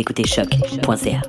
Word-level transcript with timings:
écoutez 0.00 0.24
choc.ca. 0.24 1.20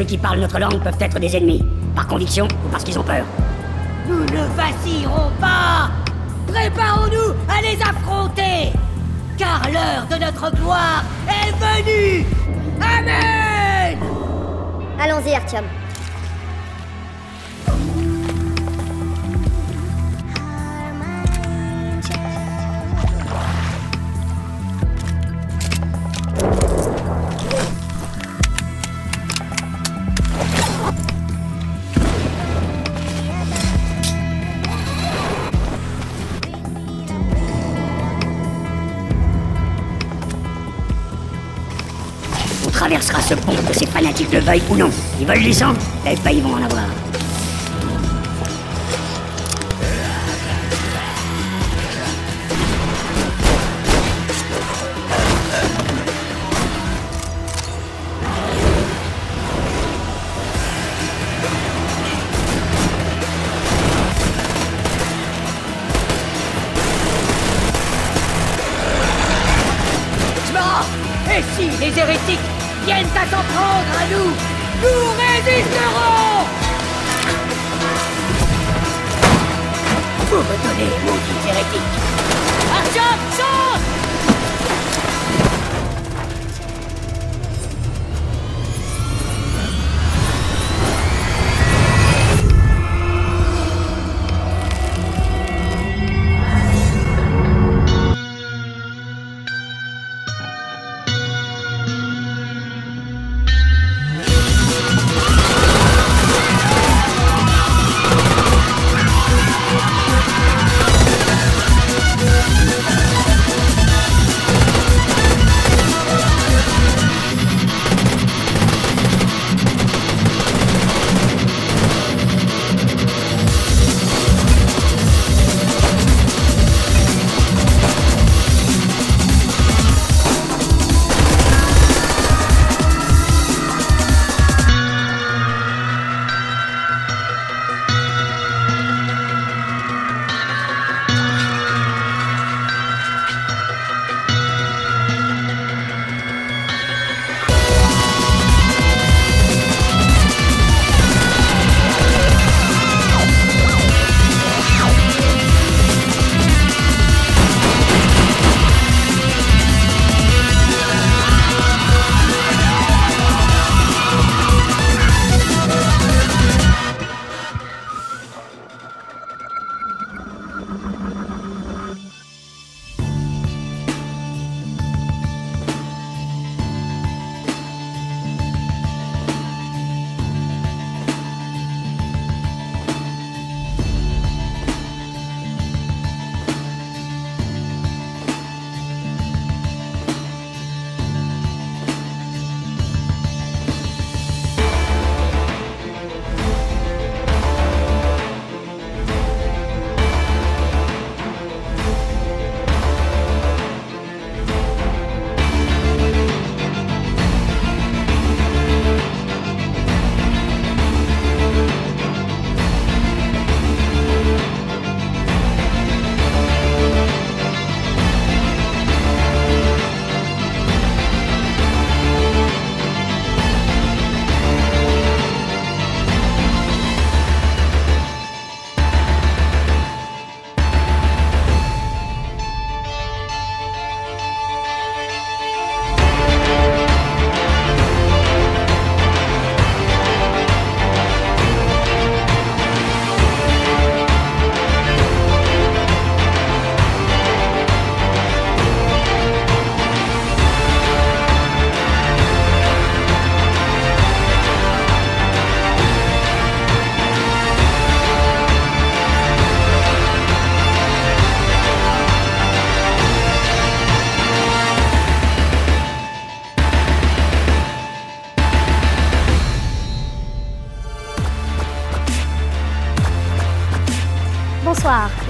ceux 0.00 0.06
qui 0.06 0.16
parlent 0.16 0.40
notre 0.40 0.58
langue 0.58 0.80
peuvent 0.82 0.96
être 0.98 1.18
des 1.20 1.36
ennemis, 1.36 1.62
par 1.94 2.06
conviction 2.06 2.46
ou 2.64 2.68
parce 2.70 2.84
qu'ils 2.84 2.98
ont 2.98 3.02
peur. 3.02 3.24
Nous 4.08 4.24
ne 4.24 4.44
vacillerons 4.56 5.30
pas 5.38 5.90
Préparons-nous 6.46 7.34
à 7.48 7.60
les 7.60 7.78
affronter 7.82 8.72
Car 9.36 9.60
l'heure 9.70 10.06
de 10.10 10.24
notre 10.24 10.50
gloire 10.56 11.04
est 11.28 11.52
venue 11.52 12.26
Amen 12.80 13.98
Allons-y, 14.98 15.34
Artyom. 15.34 15.64
Traversera 42.90 43.22
ce 43.22 43.34
pont 43.34 43.54
que 43.68 43.72
ces 43.72 43.86
fanatiques 43.86 44.32
le 44.32 44.40
veuillent 44.40 44.62
ou 44.68 44.76
non. 44.76 44.90
Ils 45.20 45.26
veulent 45.26 45.42
du 45.42 45.52
sang 45.52 45.74
Eh 46.04 46.16
ben 46.24 46.30
ils 46.32 46.42
vont 46.42 46.54
en 46.54 46.62
avoir. 46.64 46.89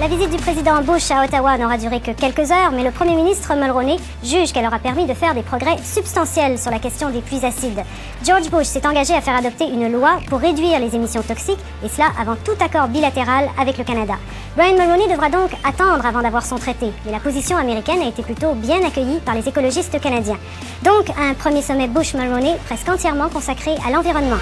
La 0.01 0.07
visite 0.07 0.31
du 0.31 0.37
président 0.37 0.81
Bush 0.81 1.11
à 1.11 1.23
Ottawa 1.23 1.59
n'aura 1.59 1.77
duré 1.77 1.99
que 1.99 2.09
quelques 2.09 2.49
heures, 2.49 2.71
mais 2.73 2.83
le 2.83 2.89
premier 2.89 3.13
ministre 3.13 3.53
Mulroney 3.53 3.97
juge 4.23 4.51
qu'elle 4.51 4.65
aura 4.65 4.79
permis 4.79 5.05
de 5.05 5.13
faire 5.13 5.35
des 5.35 5.43
progrès 5.43 5.77
substantiels 5.83 6.57
sur 6.57 6.71
la 6.71 6.79
question 6.79 7.11
des 7.11 7.21
pluies 7.21 7.45
acides. 7.45 7.83
George 8.25 8.49
Bush 8.49 8.65
s'est 8.65 8.87
engagé 8.87 9.13
à 9.13 9.21
faire 9.21 9.35
adopter 9.35 9.65
une 9.65 9.91
loi 9.91 10.17
pour 10.27 10.39
réduire 10.39 10.79
les 10.79 10.95
émissions 10.95 11.21
toxiques, 11.21 11.59
et 11.85 11.87
cela 11.87 12.07
avant 12.19 12.35
tout 12.43 12.57
accord 12.59 12.87
bilatéral 12.87 13.47
avec 13.59 13.77
le 13.77 13.83
Canada. 13.83 14.15
Brian 14.57 14.73
Mulroney 14.73 15.07
devra 15.07 15.29
donc 15.29 15.51
attendre 15.63 16.03
avant 16.03 16.23
d'avoir 16.23 16.47
son 16.47 16.55
traité, 16.55 16.87
mais 17.05 17.11
la 17.11 17.19
position 17.19 17.57
américaine 17.57 18.01
a 18.01 18.07
été 18.07 18.23
plutôt 18.23 18.55
bien 18.55 18.83
accueillie 18.83 19.19
par 19.19 19.35
les 19.35 19.47
écologistes 19.47 20.01
canadiens. 20.01 20.39
Donc, 20.81 21.11
un 21.15 21.35
premier 21.35 21.61
sommet 21.61 21.87
Bush-Mulroney 21.87 22.57
presque 22.65 22.89
entièrement 22.89 23.29
consacré 23.29 23.75
à 23.87 23.91
l'environnement. 23.91 24.37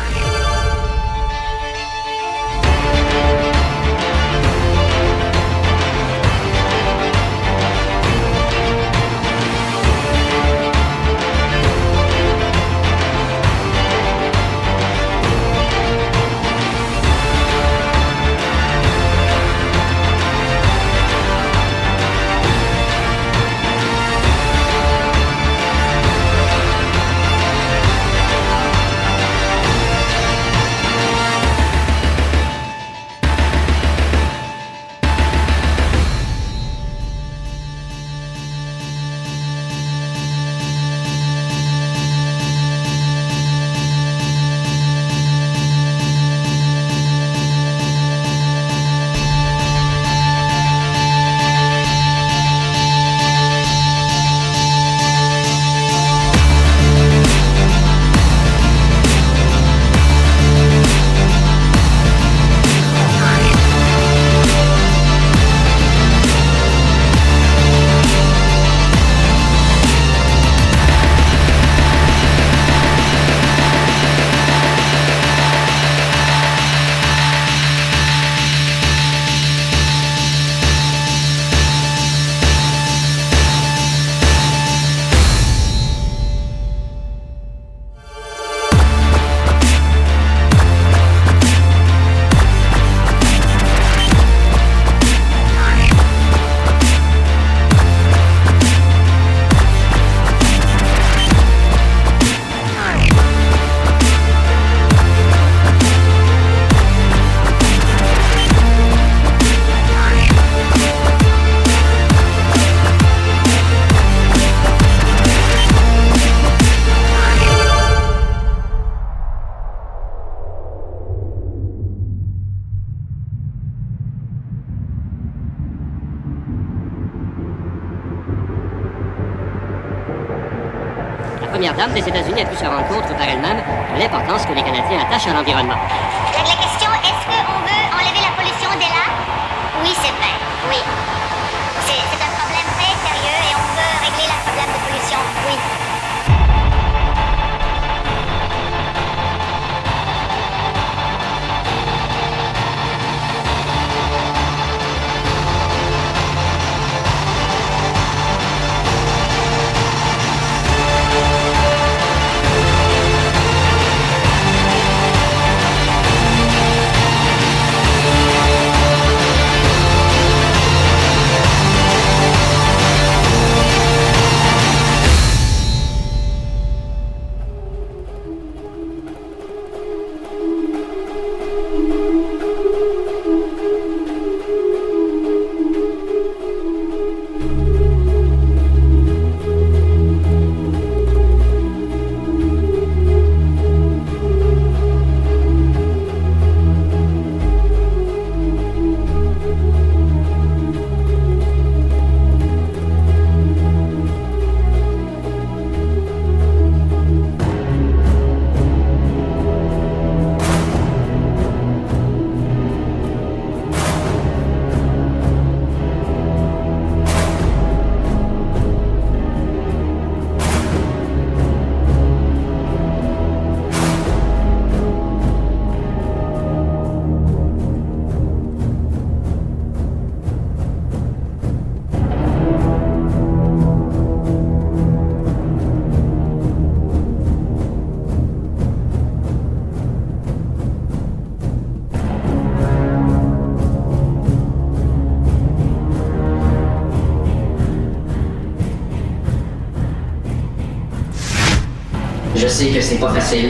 Je 252.41 252.47
sais 252.47 252.67
que 252.67 252.79
c'est 252.79 252.95
pas 252.99 253.09
facile. 253.13 253.49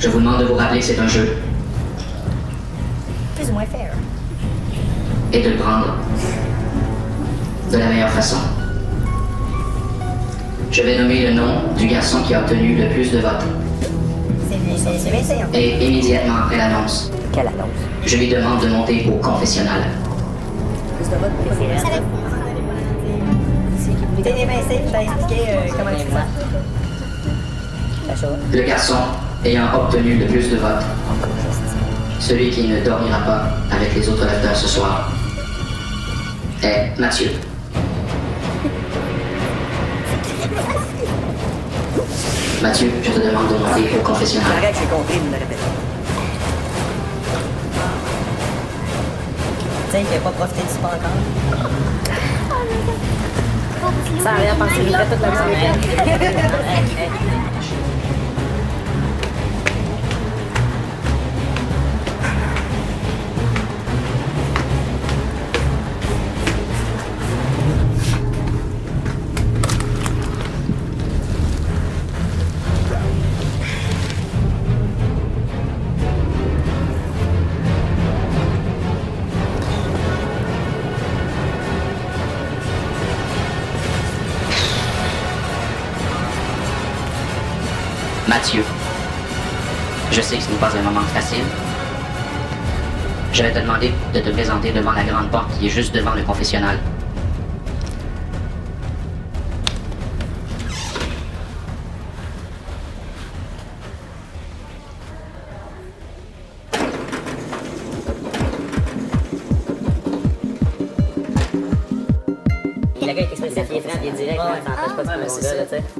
Je 0.00 0.08
vous 0.08 0.18
demande 0.18 0.40
de 0.40 0.44
vous 0.46 0.54
rappeler 0.54 0.78
que 0.80 0.86
c'est 0.86 0.98
un 0.98 1.06
jeu 1.06 1.36
Plus 3.36 3.50
ou 3.50 3.52
moins 3.52 3.66
fair. 3.66 3.90
et 5.32 5.42
de 5.42 5.50
le 5.50 5.56
prendre 5.56 5.94
de 7.70 7.76
la 7.76 7.86
meilleure 7.88 8.08
façon. 8.10 8.38
Je 10.72 10.82
vais 10.82 10.98
nommer 11.02 11.26
le 11.26 11.34
nom 11.34 11.54
du 11.76 11.86
garçon 11.86 12.22
qui 12.22 12.34
a 12.34 12.40
obtenu 12.40 12.76
le 12.76 12.88
plus 12.88 13.10
de 13.12 13.18
votes. 13.18 13.44
Et 15.52 15.84
immédiatement 15.86 16.36
après 16.44 16.56
l'annonce, 16.56 17.10
Quelle 17.32 17.48
annonce? 17.48 17.68
je 18.06 18.16
lui 18.16 18.28
demande 18.28 18.62
de 18.62 18.68
monter 18.68 19.06
au 19.12 19.16
confessionnal. 19.22 19.82
Plus 20.98 21.10
de 21.10 21.16
vote. 21.16 22.27
Mains 24.18 24.24
ici, 24.24 24.80
je 24.84 24.90
vais 24.90 25.04
expliquer 25.04 25.42
euh, 25.50 25.68
comment 25.76 25.90
tu 25.96 26.04
fais 26.04 26.12
ça. 26.12 26.26
La 28.08 28.16
chose. 28.16 28.38
Le 28.52 28.62
garçon 28.62 28.96
ayant 29.44 29.72
obtenu 29.72 30.16
le 30.18 30.26
plus 30.26 30.50
de 30.50 30.56
votes, 30.56 30.82
celui 32.18 32.50
qui 32.50 32.66
ne 32.66 32.84
dormira 32.84 33.20
pas 33.20 33.42
avec 33.70 33.94
les 33.94 34.08
autres 34.08 34.24
lecteurs 34.24 34.56
ce 34.56 34.66
soir, 34.66 35.12
est 36.64 36.98
Mathieu. 36.98 37.30
Mathieu, 42.60 42.90
je 43.04 43.10
te 43.12 43.20
demande 43.20 43.48
de 43.48 43.54
monter 43.54 43.88
au 43.96 44.02
confessionnal. 44.02 44.50
Arrête, 44.58 44.74
j'ai 44.80 44.88
compris, 44.88 45.18
vous 45.18 45.30
le 45.30 45.38
répétez. 45.38 45.60
Tiens, 49.90 50.00
il 50.00 50.12
n'a 50.12 50.20
pas 50.20 50.30
profité 50.30 50.62
du 50.62 50.74
spa 50.74 50.88
encore. 50.88 51.87
Ça 54.22 54.30
a 54.30 54.34
rien 54.36 54.54
pensé, 54.54 54.80
il 54.86 54.94
fait 54.94 55.04
toute 55.06 55.22
je 90.18 90.22
sais 90.24 90.36
que 90.36 90.42
ce 90.42 90.50
n'est 90.50 90.56
pas 90.56 90.76
un 90.76 90.82
moment 90.82 91.06
facile. 91.14 91.44
Je 93.32 93.40
vais 93.40 93.52
te 93.52 93.60
demander 93.60 93.92
de 94.12 94.18
te 94.18 94.30
présenter 94.30 94.72
devant 94.72 94.90
la 94.90 95.04
grande 95.04 95.30
porte 95.30 95.56
qui 95.56 95.66
est 95.66 95.70
juste 95.70 95.94
devant 95.94 96.12
le 96.14 96.22
confessionnal. 96.22 96.76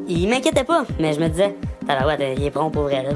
Il 0.08 0.28
m'inquiétait 0.28 0.64
pas, 0.64 0.84
mais 0.98 1.12
je 1.12 1.20
me 1.20 1.28
disais, 1.28 1.54
tabarouette, 1.88 2.20
il 2.36 2.44
est 2.44 2.50
prompt 2.50 2.70
pour 2.70 2.84
vrai, 2.84 3.02
là. 3.02 3.10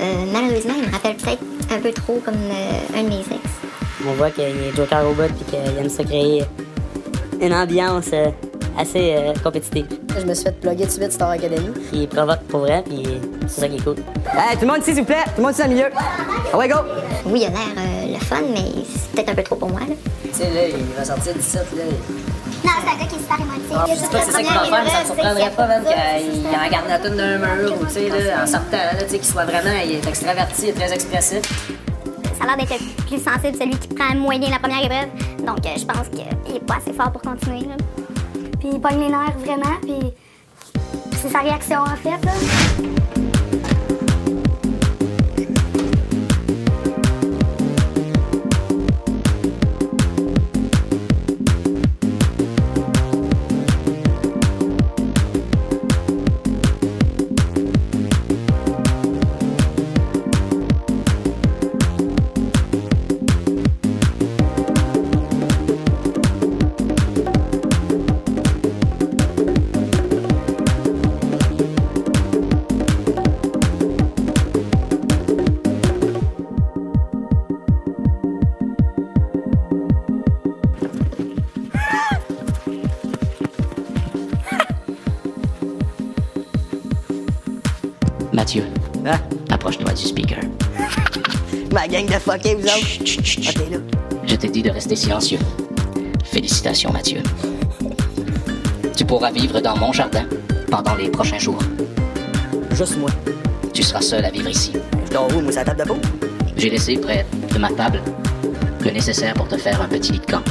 Euh, 0.00 0.24
malheureusement, 0.32 0.74
il 0.78 0.86
me 0.86 0.92
rappelle 0.92 1.16
peut-être 1.16 1.42
un 1.70 1.80
peu 1.80 1.92
trop 1.92 2.20
comme 2.24 2.34
euh, 2.34 2.98
un 2.98 3.02
de 3.02 3.08
mes 3.08 3.20
ex. 3.20 3.40
On 4.08 4.12
voit 4.12 4.30
qu'il 4.30 4.44
est 4.44 4.76
Joker 4.76 5.04
au 5.06 5.12
bout 5.12 5.32
puis 5.34 5.44
qu'il 5.50 5.78
aime 5.78 5.88
ça 5.88 6.04
créer 6.04 6.44
une 7.40 7.52
ambiance 7.52 8.10
euh, 8.12 8.30
assez 8.78 9.14
euh, 9.14 9.32
compétitive. 9.42 9.86
Je 10.18 10.24
me 10.24 10.34
suis 10.34 10.44
fait 10.44 10.60
plugger 10.60 10.84
tout 10.84 10.98
de 10.98 11.02
suite 11.02 11.12
Star 11.12 11.30
Academy. 11.30 11.70
Il 11.92 12.08
provoque 12.08 12.42
pour 12.48 12.60
vrai, 12.60 12.82
puis 12.86 13.02
c'est 13.48 13.62
ça 13.62 13.68
qui 13.68 13.76
est 13.76 13.84
cool. 13.84 13.96
Hey, 14.34 14.56
tout 14.56 14.62
le 14.62 14.66
monde 14.68 14.78
ici, 14.78 14.92
s'il 14.92 15.00
vous 15.00 15.06
plaît. 15.06 15.24
Tout 15.24 15.38
le 15.38 15.42
monde 15.42 15.52
ici 15.52 15.62
dans 15.62 15.68
le 15.68 15.74
milieu. 15.74 15.88
Ah 16.52 16.58
ouais, 16.58 16.68
go! 16.68 16.76
Oui, 17.26 17.40
il 17.40 17.46
a 17.46 17.48
l'air 17.50 17.58
euh, 17.76 18.12
le 18.12 18.18
fun, 18.24 18.42
mais 18.52 18.84
c'est 18.86 19.10
peut-être 19.12 19.30
un 19.30 19.34
peu 19.34 19.42
trop 19.42 19.56
pour 19.56 19.70
moi. 19.70 19.80
Là. 19.80 19.94
Tu 20.22 20.30
sais, 20.32 20.44
là, 20.44 20.68
il 20.68 20.96
va 20.96 21.04
sortir 21.04 21.34
d'ici, 21.34 21.56
là. 21.56 21.62
Non, 22.64 22.70
c'est 22.80 22.94
un 22.94 22.98
gars 22.98 23.06
qui 23.06 23.16
est 23.16 23.18
super 23.18 23.40
émotif. 23.40 23.62
Je 23.88 24.02
dis 24.02 24.10
pas 24.10 24.20
c'est 24.20 24.30
ça 24.30 24.38
qu'il 24.42 24.52
va 24.52 24.64
faire, 24.64 24.84
mais 24.84 24.90
ça 24.90 25.00
te 25.00 25.06
surprendrait 25.06 25.50
pas, 25.50 25.66
même, 25.66 25.84
qu'il 25.84 26.46
en 26.46 26.70
garde 26.70 26.88
la 26.88 26.98
toune 26.98 27.16
d'un 27.16 27.38
mur, 27.38 27.72
ou 27.80 27.86
tu 27.86 27.92
sais, 27.92 28.08
là, 28.08 28.42
en 28.42 28.46
sortant, 28.46 28.76
là, 28.76 29.02
tu 29.02 29.10
sais, 29.10 29.18
qu'il 29.18 29.28
soit 29.28 29.44
vraiment, 29.44 29.78
il 29.84 29.92
est 29.92 30.06
extraverti, 30.06 30.62
il 30.62 30.68
est 30.68 30.72
très 30.72 30.92
expressif. 30.92 31.42
Ça 32.38 32.44
a 32.44 32.56
l'air 32.56 32.66
d'être 32.66 33.06
plus 33.06 33.22
sensible, 33.22 33.56
celui 33.58 33.76
qui 33.78 33.88
prend 33.88 34.14
moins 34.14 34.38
bien 34.38 34.50
la 34.50 34.58
première 34.58 34.84
épreuve. 34.84 35.08
Donc, 35.44 35.64
euh, 35.66 35.70
je 35.76 35.84
pense 35.84 36.08
qu'il 36.08 36.56
est 36.56 36.60
pas 36.60 36.76
assez 36.76 36.92
fort 36.92 37.12
pour 37.12 37.22
continuer. 37.22 37.60
Là. 37.60 37.76
Puis 38.58 38.70
il 38.72 38.80
pogne 38.80 39.00
les 39.00 39.08
nerfs 39.08 39.36
vraiment, 39.38 39.76
puis 39.82 40.12
c'est 41.20 41.30
sa 41.30 41.40
réaction 41.40 41.80
en 41.80 41.96
fait. 41.96 42.24
Là. 42.24 42.32
Mathieu, 88.32 88.64
Hein? 89.04 89.18
approche-toi 89.50 89.92
du 89.92 90.02
speaker. 90.02 90.38
Ma 91.72 91.86
gang 91.88 92.06
de 92.06 92.12
fuckers, 92.12 92.56
vous 92.58 92.66
autres. 92.66 92.76
Chut, 92.86 93.06
chut, 93.06 93.24
chut, 93.24 93.42
chut. 93.44 93.58
Ok, 93.58 93.70
là. 93.70 93.78
Je 94.26 94.34
t'ai 94.36 94.48
dit 94.48 94.62
de 94.62 94.70
rester 94.70 94.96
silencieux. 94.96 95.38
Félicitations, 96.24 96.92
Mathieu. 96.92 97.22
Tu 98.96 99.04
pourras 99.04 99.30
vivre 99.32 99.60
dans 99.60 99.76
mon 99.76 99.92
jardin 99.92 100.24
pendant 100.70 100.94
les 100.94 101.08
prochains 101.08 101.38
jours. 101.38 101.58
Juste 102.72 102.98
moi. 102.98 103.10
Tu 103.72 103.82
seras 103.82 104.00
seul 104.02 104.24
à 104.24 104.30
vivre 104.30 104.48
ici. 104.48 104.72
Je 105.06 105.12
dors 105.12 105.28
où, 105.36 105.40
moi, 105.40 105.52
la 105.54 105.64
table 105.64 105.80
de 105.80 105.84
peau? 105.88 105.96
J'ai 106.56 106.70
laissé 106.70 106.96
près 106.96 107.26
de 107.52 107.58
ma 107.58 107.70
table 107.70 108.00
le 108.84 108.90
nécessaire 108.90 109.34
pour 109.34 109.46
te 109.48 109.56
faire 109.56 109.80
un 109.80 109.88
petit 109.88 110.12
lit 110.12 110.18
de 110.18 110.26
camp. 110.26 110.42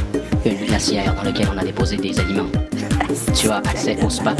Une 0.46 0.66
glacière 0.66 1.14
dans 1.16 1.24
laquelle 1.24 1.48
on 1.54 1.58
a 1.58 1.64
déposé 1.64 1.98
des 1.98 2.18
aliments. 2.20 2.48
Tu 3.36 3.50
as 3.50 3.58
accès 3.58 3.98
au 4.04 4.10
spa. 4.10 4.34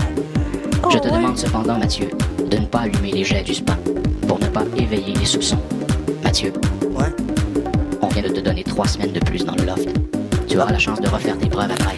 Je 0.92 0.98
te 0.98 1.08
demande 1.10 1.38
cependant, 1.38 1.78
Mathieu, 1.78 2.10
de 2.52 2.58
ne 2.58 2.66
pas 2.66 2.82
allumer 2.82 3.12
les 3.12 3.24
jets 3.24 3.44
du 3.44 3.54
spa 3.56 3.78
pour 4.28 4.38
ne 4.40 4.48
pas 4.48 4.64
éveiller 4.78 5.14
les 5.18 5.26
soupçons. 5.26 5.60
Mathieu, 6.24 6.52
Ouais. 6.94 7.06
on 8.02 8.08
vient 8.10 8.24
de 8.24 8.28
te 8.30 8.40
donner 8.42 8.64
trois 8.64 8.88
semaines 8.88 9.14
de 9.14 9.20
plus 9.20 9.44
dans 9.46 9.56
le 9.56 9.64
loft. 9.64 9.90
Tu 10.48 10.58
auras 10.58 10.72
la 10.72 10.80
chance 10.80 11.00
de 11.00 11.08
refaire 11.08 11.38
tes 11.38 11.48
preuves 11.48 11.72
après. 11.72 11.96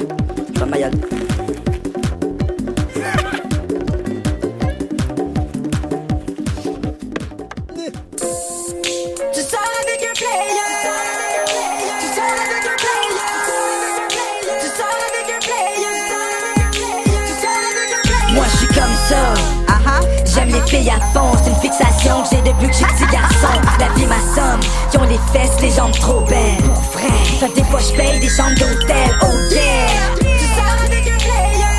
À 20.74 20.98
fond, 21.14 21.30
c'est 21.38 21.52
une 21.52 21.56
fixation 21.58 22.24
que 22.24 22.30
j'ai 22.32 22.42
depuis 22.42 22.66
que 22.66 22.74
je 22.74 22.78
suis 22.78 22.86
petit 22.86 23.06
garçon. 23.14 23.48
La 23.80 23.90
vie 23.94 24.08
m'assomme, 24.08 24.60
qui 24.90 24.98
ont 24.98 25.04
les 25.04 25.20
fesses, 25.32 25.62
les 25.62 25.70
jambes 25.70 25.92
trop 25.92 26.22
belles. 26.22 26.64
Pour 26.64 26.82
vrai, 27.00 27.14
fait 27.40 27.54
des 27.54 27.64
fois 27.66 27.80
je 27.80 27.92
paye 27.96 28.20
des 28.20 28.28
chambres 28.28 28.56
d'hôtel. 28.58 29.14
Oh 29.22 29.28
yeah! 29.52 29.86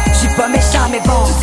Je 0.07 0.15
suis 0.15 0.29
pas 0.37 0.47
méchant 0.47 0.87
mais 0.93 1.01
bon. 1.01 1.27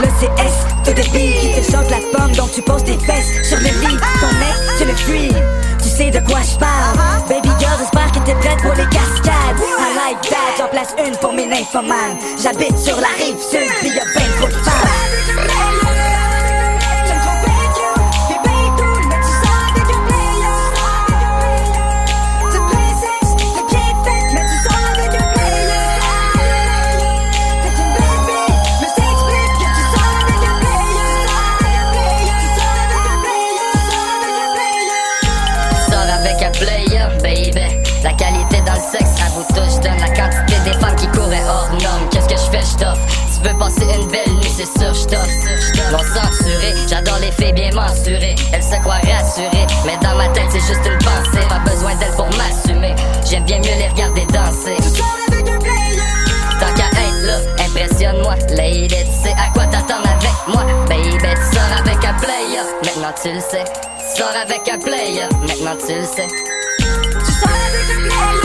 Le 0.00 0.06
CS, 0.18 0.66
tout 0.84 0.94
débit 0.94 1.32
qui 1.38 1.52
te 1.60 1.70
chante 1.70 1.88
la 1.90 2.00
pomme 2.12 2.32
donc 2.32 2.50
tu 2.52 2.60
poses 2.60 2.82
tes 2.82 2.98
fesses 2.98 3.30
sur 3.48 3.58
le 3.58 3.70
lit. 3.86 3.98
Ton 4.20 4.32
mec, 4.40 4.56
tu 4.78 4.84
le 4.84 4.96
fuis. 4.96 5.32
Tu 5.80 5.88
sais 5.88 6.10
de 6.10 6.18
quoi 6.28 6.40
je 6.42 6.56
parle. 6.58 6.98
Baby 7.28 7.50
girl, 7.60 7.78
j'espère 7.78 8.10
que 8.10 8.18
t'es 8.26 8.34
prête 8.34 8.60
pour 8.62 8.74
les 8.74 8.88
cascades. 8.88 9.60
I 9.78 9.94
like 9.94 10.20
that, 10.28 10.56
j'en 10.58 10.66
place 10.68 10.92
une 11.06 11.16
pour 11.18 11.32
mes 11.32 11.46
nymphomanes. 11.46 12.18
J'habite 12.42 12.76
sur 12.78 12.96
la 12.96 13.10
rive 13.16 13.38
sud, 13.38 13.70
pis 13.80 13.90
y'a 13.90 14.04
ben 14.04 14.28
trop 14.40 14.48
de 14.48 14.54
femmes. 14.64 15.09
Parcours 41.10 41.32
est 41.32 41.44
hors 41.44 41.68
norme. 41.70 42.08
Qu'est-ce 42.10 42.28
que 42.28 42.36
je 42.36 42.50
fais, 42.50 42.64
je. 42.64 42.76
Tu 42.78 43.48
veux 43.48 43.58
passer 43.58 43.82
une 43.82 44.08
belle 44.08 44.32
nuit, 44.34 44.52
c'est 44.54 44.66
sûr, 44.78 44.92
je 44.94 45.06
t'offre. 45.06 45.92
Non 45.92 45.98
censuré, 45.98 46.74
j'adore 46.88 47.18
les 47.20 47.32
filles 47.32 47.52
bien 47.52 47.70
mensurées. 47.72 48.36
Elles 48.52 48.62
se 48.62 48.76
croient 48.80 48.94
rassurées, 48.94 49.66
mais 49.86 49.96
dans 50.02 50.16
ma 50.16 50.28
tête, 50.28 50.46
c'est 50.50 50.60
juste 50.60 50.84
une 50.84 50.98
pensée. 50.98 51.46
Pas 51.48 51.70
besoin 51.70 51.94
d'elles 51.96 52.14
pour 52.16 52.28
m'assumer. 52.36 52.94
J'aime 53.28 53.44
bien 53.44 53.58
mieux 53.58 53.76
les 53.78 53.88
regarder 53.88 54.26
danser. 54.26 54.76
Tant 56.60 56.74
qu'à 56.74 56.88
être 56.90 57.22
là, 57.24 57.38
impressionne-moi, 57.64 58.34
lady. 58.50 58.88
Tu 58.88 59.28
sais 59.28 59.34
à 59.34 59.50
quoi 59.52 59.64
t'attends 59.66 60.02
avec 60.04 60.34
moi, 60.48 60.64
baby. 60.88 61.18
Tu 61.18 61.56
sors 61.56 61.78
avec 61.78 62.04
un 62.04 62.14
player, 62.14 62.64
maintenant 62.84 63.14
tu 63.22 63.32
le 63.32 63.40
sais. 63.40 63.64
Tu 63.64 64.20
sors 64.20 64.36
avec 64.42 64.68
un 64.68 64.78
player, 64.78 65.28
maintenant 65.46 65.76
tu 65.86 65.94
le 65.94 66.04
sais. 66.04 66.26
Tu 66.78 67.32
sors 67.32 67.48
avec 67.48 67.96
un 67.96 68.08
player. 68.08 68.39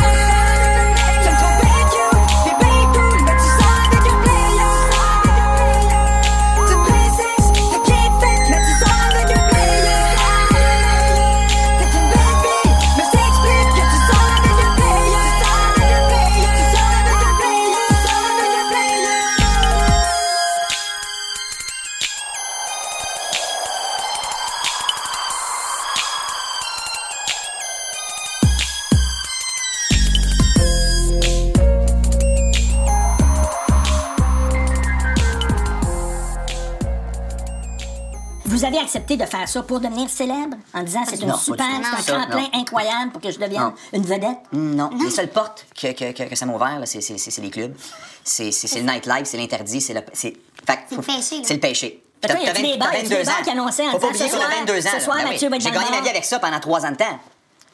Accepté 38.96 39.18
de 39.18 39.26
faire 39.26 39.48
ça 39.48 39.62
pour 39.64 39.80
devenir 39.82 40.10
célèbre 40.10 40.56
en 40.74 40.82
disant 40.84 41.02
c'est 41.06 41.20
une 41.22 41.28
Non, 41.28 41.38
super, 41.38 41.66
c'est 41.84 41.96
un 41.96 42.02
Ça, 42.02 42.14
tremplin 42.26 42.42
non. 42.54 42.60
incroyable 42.62 43.12
pour 43.12 43.22
que 43.22 43.30
je 43.32 43.38
devienne 43.38 43.62
Non. 43.64 43.74
une 43.94 44.04
vedette? 44.04 44.38
Non, 44.54 44.90
les 45.04 45.10
seules 45.10 45.28
portes 45.30 45.66
que, 45.80 45.92
que, 45.92 46.12
que, 46.14 46.30
que 46.30 46.36
ça 46.36 46.46
m'a 46.46 46.54
ouvert, 46.54 46.80
là, 46.80 46.86
c'est, 46.86 47.02
c'est, 47.02 47.18
c'est, 47.18 47.30
c'est 47.32 47.42
les 47.42 47.50
clubs. 47.50 47.76
C'est, 48.24 48.46
le 48.50 48.82
nightlife, 48.82 49.26
c'est 49.26 49.38
l'interdit, 49.38 49.82
c'est 49.82 49.94
le. 49.94 50.02
C'est, 50.14 50.34
fait 50.66 50.76
que 50.78 50.80
C'est 50.90 50.96
le 50.96 51.02
péché. 51.02 51.42
C'est 51.44 51.54
le 51.56 51.60
péché. 51.60 52.02
T'as- 52.22 52.30
des 52.34 52.46
t'as 52.46 52.54
bars- 52.54 52.54
il 52.54 52.70
y 52.70 52.70
a 52.70 52.74
des 53.10 53.16
22 53.16 53.24
bars 53.26 53.36
ans. 53.40 53.44
qui 53.44 53.50
annonçaient 53.52 53.88
en 53.88 53.92
Faut 53.92 54.00
pas 54.00 54.12
disant, 54.12 54.26
oublier 54.26 54.40
soir- 54.40 54.52
22 54.60 54.88
ans. 54.88 54.90
ce 54.94 55.00
soir, 55.02 55.18
Ben 55.18 55.24
oui, 55.26 55.32
Mathieu 55.32 55.50
va 55.50 55.56
être 55.58 55.62
J'ai 55.64 55.72
gagné 55.72 55.90
ma 55.92 56.02
vie 56.02 56.10
avec 56.10 56.26
ça 56.26 56.40
pendant 56.40 56.60
3 56.60 56.86
ans 56.86 56.92
de 56.92 56.96
temps. 56.96 57.20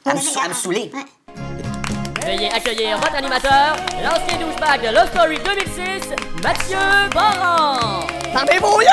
À 0.05 0.13
me, 0.15 0.19
sou- 0.19 0.39
à 0.43 0.49
me 0.49 0.53
saouler. 0.53 0.91
Veuillez 2.25 2.51
accueillir 2.51 2.97
votre 2.97 3.15
animateur, 3.15 3.75
l'ancien 4.03 4.39
douchebag 4.39 4.81
de 4.81 4.93
Love 4.93 5.09
Story 5.09 5.37
2006, 5.43 6.09
Mathieu 6.43 6.77
Baran. 7.13 8.01
Fermez 8.33 8.59
vos 8.59 8.81
yeux! 8.81 8.87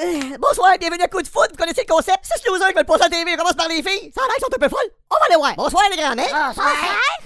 Euh, 0.00 0.36
Bonsoir, 0.38 0.72
bienvenue 0.80 1.02
à 1.02 1.08
Coup 1.08 1.20
de 1.20 1.28
foot. 1.28 1.48
Vous 1.50 1.56
connaissez 1.58 1.84
le 1.86 1.92
concept? 1.92 2.24
Six 2.24 2.40
losers 2.48 2.68
qui 2.68 2.74
veulent 2.74 2.86
passer 2.86 3.02
à 3.04 3.08
la 3.08 3.10
TV. 3.10 3.32
On 3.34 3.36
commence 3.36 3.52
par 3.52 3.68
les 3.68 3.82
filles. 3.82 4.10
Ça 4.14 4.22
a 4.24 4.28
l'air 4.28 4.36
sont 4.40 4.48
un 4.54 4.58
peu 4.58 4.68
folles. 4.70 4.88
On 5.10 5.14
va 5.16 5.26
aller 5.26 5.36
voir. 5.36 5.54
Bonsoir, 5.56 5.82
les 5.90 5.96
grands-mères. 5.98 6.24
Bonsoir. 6.48 6.72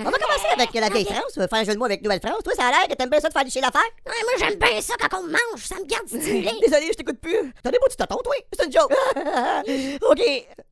On 0.01 0.11
va 0.11 0.19
commencer 0.19 0.49
avec 0.53 0.75
la 0.75 0.89
vieille 0.89 1.05
France. 1.05 1.35
On 1.37 1.41
va 1.41 1.47
faire 1.49 1.59
un 1.61 1.65
jeu 1.65 1.75
de 1.75 1.79
mots 1.79 1.85
avec 1.85 2.03
Nouvelle-France. 2.03 2.43
Toi, 2.43 2.53
ça 2.57 2.67
a 2.67 2.71
l'air 2.71 2.89
que 2.89 2.95
t'aimes 2.95 3.11
bien 3.11 3.21
ça 3.21 3.29
de 3.29 3.33
faire 3.33 3.45
licher 3.45 3.61
l'affaire. 3.61 3.87
Ouais, 4.07 4.13
moi, 4.25 4.33
j'aime 4.39 4.59
bien 4.59 4.81
ça 4.81 4.95
quand 4.99 5.19
on 5.19 5.23
mange. 5.23 5.63
Ça 5.63 5.77
me 5.77 5.85
garde 5.85 6.09
stimulé. 6.09 6.51
Désolé, 6.67 6.89
je 6.91 6.97
t'écoute 6.99 7.21
plus. 7.21 7.53
T'as 7.63 7.71
des 7.71 7.79
beaux 7.79 7.87
petits 7.87 7.97
tatons, 7.97 8.19
toi. 8.25 8.35
C'est 8.53 8.67
une 8.67 8.73
joke. 8.73 8.91
OK, 10.11 10.23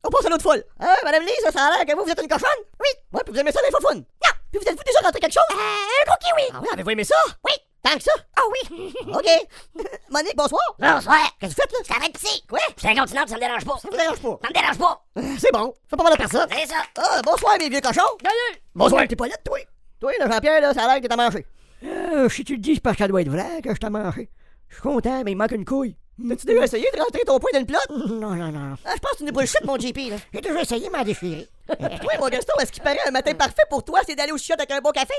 on 0.03 0.09
passe 0.09 0.25
à 0.25 0.29
l'autre 0.29 0.43
foule. 0.43 0.63
Hein, 0.81 0.95
Madame 1.05 1.23
Lise, 1.23 1.39
ça 1.53 1.63
a 1.63 1.77
l'air 1.77 1.85
que 1.85 1.95
vous, 1.95 2.03
vous 2.03 2.11
êtes 2.11 2.21
une 2.21 2.27
cochonne? 2.27 2.63
Oui. 2.81 2.89
Ouais, 3.13 3.21
puis 3.23 3.33
vous 3.33 3.39
aimez 3.39 3.51
ça, 3.53 3.61
les 3.63 3.71
faufounes? 3.71 4.03
Non. 4.03 4.31
Puis 4.51 4.59
vous 4.61 4.67
êtes-vous 4.67 4.83
déjà 4.83 4.99
rentré 4.99 5.21
quelque 5.21 5.33
chose? 5.33 5.43
Euh, 5.51 5.55
un 5.55 6.05
gros 6.05 6.17
kiwi. 6.19 6.49
Ah 6.53 6.59
oui, 6.61 6.67
avez-vous 6.73 6.89
aimé 6.91 7.05
ça? 7.05 7.15
Oui. 7.45 7.53
Tant 7.83 7.97
que 7.97 8.03
ça? 8.03 8.11
Oh 8.41 8.51
oui. 8.71 8.93
OK. 9.07 9.83
Monique, 10.09 10.35
bonsoir. 10.37 10.61
Bonsoir. 10.79 11.19
Qu'est-ce 11.39 11.55
que 11.55 11.61
vous 11.61 11.67
faites, 11.77 11.87
là? 11.89 11.93
Ça 11.93 11.99
va 11.99 12.05
être 12.05 12.13
petit. 12.13 12.43
Quoi? 12.47 12.59
C'est 12.77 12.87
un 12.87 12.95
continent, 12.95 13.27
ça 13.27 13.35
me 13.35 13.39
dérange 13.41 13.65
pas. 13.65 13.77
Ça 13.77 13.89
vous 13.91 13.97
dérange 13.97 14.21
pas? 14.21 14.39
Ça 14.41 14.49
me 14.49 14.53
dérange 14.53 14.77
pas. 14.77 15.05
Euh, 15.17 15.35
C'est 15.37 15.51
bon. 15.51 15.73
Fais 15.89 15.97
pas 15.97 16.03
mal 16.03 16.13
à 16.13 16.17
personne. 16.17 16.47
C'est 16.49 16.67
ça. 16.67 16.75
Ah, 16.97 17.21
bonsoir, 17.23 17.55
mes 17.59 17.69
vieux 17.69 17.81
cochons. 17.81 18.01
Salut. 18.23 18.61
Bonsoir, 18.73 19.05
t'es 19.07 19.15
pas 19.17 19.27
là, 19.27 19.35
toi. 19.43 19.59
Toi, 19.99 20.11
là, 20.19 20.31
Jean-Pierre, 20.31 20.61
là, 20.61 20.73
ça 20.73 20.83
a 20.85 20.93
l'air 20.93 21.01
que 21.01 21.07
t'as 21.07 21.17
mangé. 21.17 21.45
Euh, 21.83 22.29
si 22.29 22.45
tu 22.45 22.53
le 22.53 22.59
dis, 22.59 22.75
c'est 22.75 22.81
parce 22.81 22.95
que 22.95 23.03
ça 23.03 23.07
doit 23.09 23.21
être 23.21 23.29
vrai 23.29 23.61
que 23.61 23.73
je 23.75 23.79
t'ai 23.79 23.89
mangé. 23.89 24.29
Je 24.69 24.75
suis 24.75 24.81
content, 24.81 25.21
mais 25.25 25.31
il 25.31 25.35
manque 25.35 25.51
une 25.51 25.65
couille. 25.65 25.97
T'as-tu 26.29 26.45
déjà 26.45 26.63
essayé 26.63 26.87
de 26.93 26.99
rentrer 26.99 27.21
ton 27.25 27.37
poing 27.39 27.49
dans 27.53 27.59
le 27.59 27.65
plat? 27.65 27.79
Non, 27.89 28.29
non, 28.35 28.51
non. 28.51 28.75
Ah, 28.85 28.91
je 28.95 28.99
pense 28.99 29.11
que 29.11 29.17
c'est 29.19 29.25
une 29.25 29.31
bullshit, 29.31 29.63
mon 29.65 29.77
JP, 29.77 29.97
là. 30.11 30.15
J'ai 30.33 30.41
déjà 30.41 30.61
essayé, 30.61 30.89
mais 30.91 31.03
déchiré. 31.03 31.47
toi, 31.67 32.13
mon 32.19 32.29
Gaston, 32.29 32.53
est-ce 32.61 32.71
qu'il 32.71 32.83
paraît 32.83 32.99
un 33.07 33.11
matin 33.11 33.33
parfait 33.33 33.63
pour 33.69 33.83
toi, 33.83 33.99
c'est 34.05 34.15
d'aller 34.15 34.31
au 34.31 34.37
chiottes 34.37 34.59
avec 34.59 34.71
un 34.71 34.79
bon 34.79 34.91
café? 34.91 35.13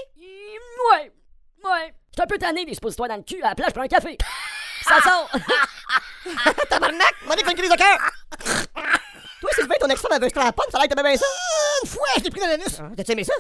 Ouais, 0.93 1.13
ouais. 1.65 1.95
Je 2.11 2.15
suis 2.15 2.23
un 2.23 2.27
peu 2.27 2.39
tanné 2.39 2.65
des 2.65 2.75
suppositoires 2.75 3.09
dans 3.09 3.17
le 3.17 3.23
cul 3.23 3.43
à 3.43 3.49
la 3.49 3.55
plage 3.55 3.73
pour 3.73 3.83
un 3.83 3.89
café. 3.89 4.17
Ça 4.83 5.01
sort. 5.03 5.31
Tabarnak! 6.69 7.15
Monique, 7.27 7.51
une 7.51 7.57
crise 7.57 7.71
de 7.71 7.77
cœur! 7.77 7.99
Toi, 9.41 9.51
Sylvain, 9.55 9.75
ton 9.81 9.89
ex-femme 9.89 10.13
avait 10.13 10.27
un 10.27 10.29
strap-on, 10.29 10.71
ça 10.71 10.79
a 10.79 10.81
l'air 10.81 10.89
que 10.89 10.95
t'aimais 10.95 11.11
bien 11.11 11.19
ça? 11.19 11.27
Une 11.83 11.89
fois, 11.89 12.07
je 12.17 12.25
l'ai 12.25 12.31
pris 12.31 12.41
dans 12.41 12.47
l'anus. 12.47 12.81
T'as-tu 12.97 13.13
aimé 13.13 13.25
ça? 13.25 13.35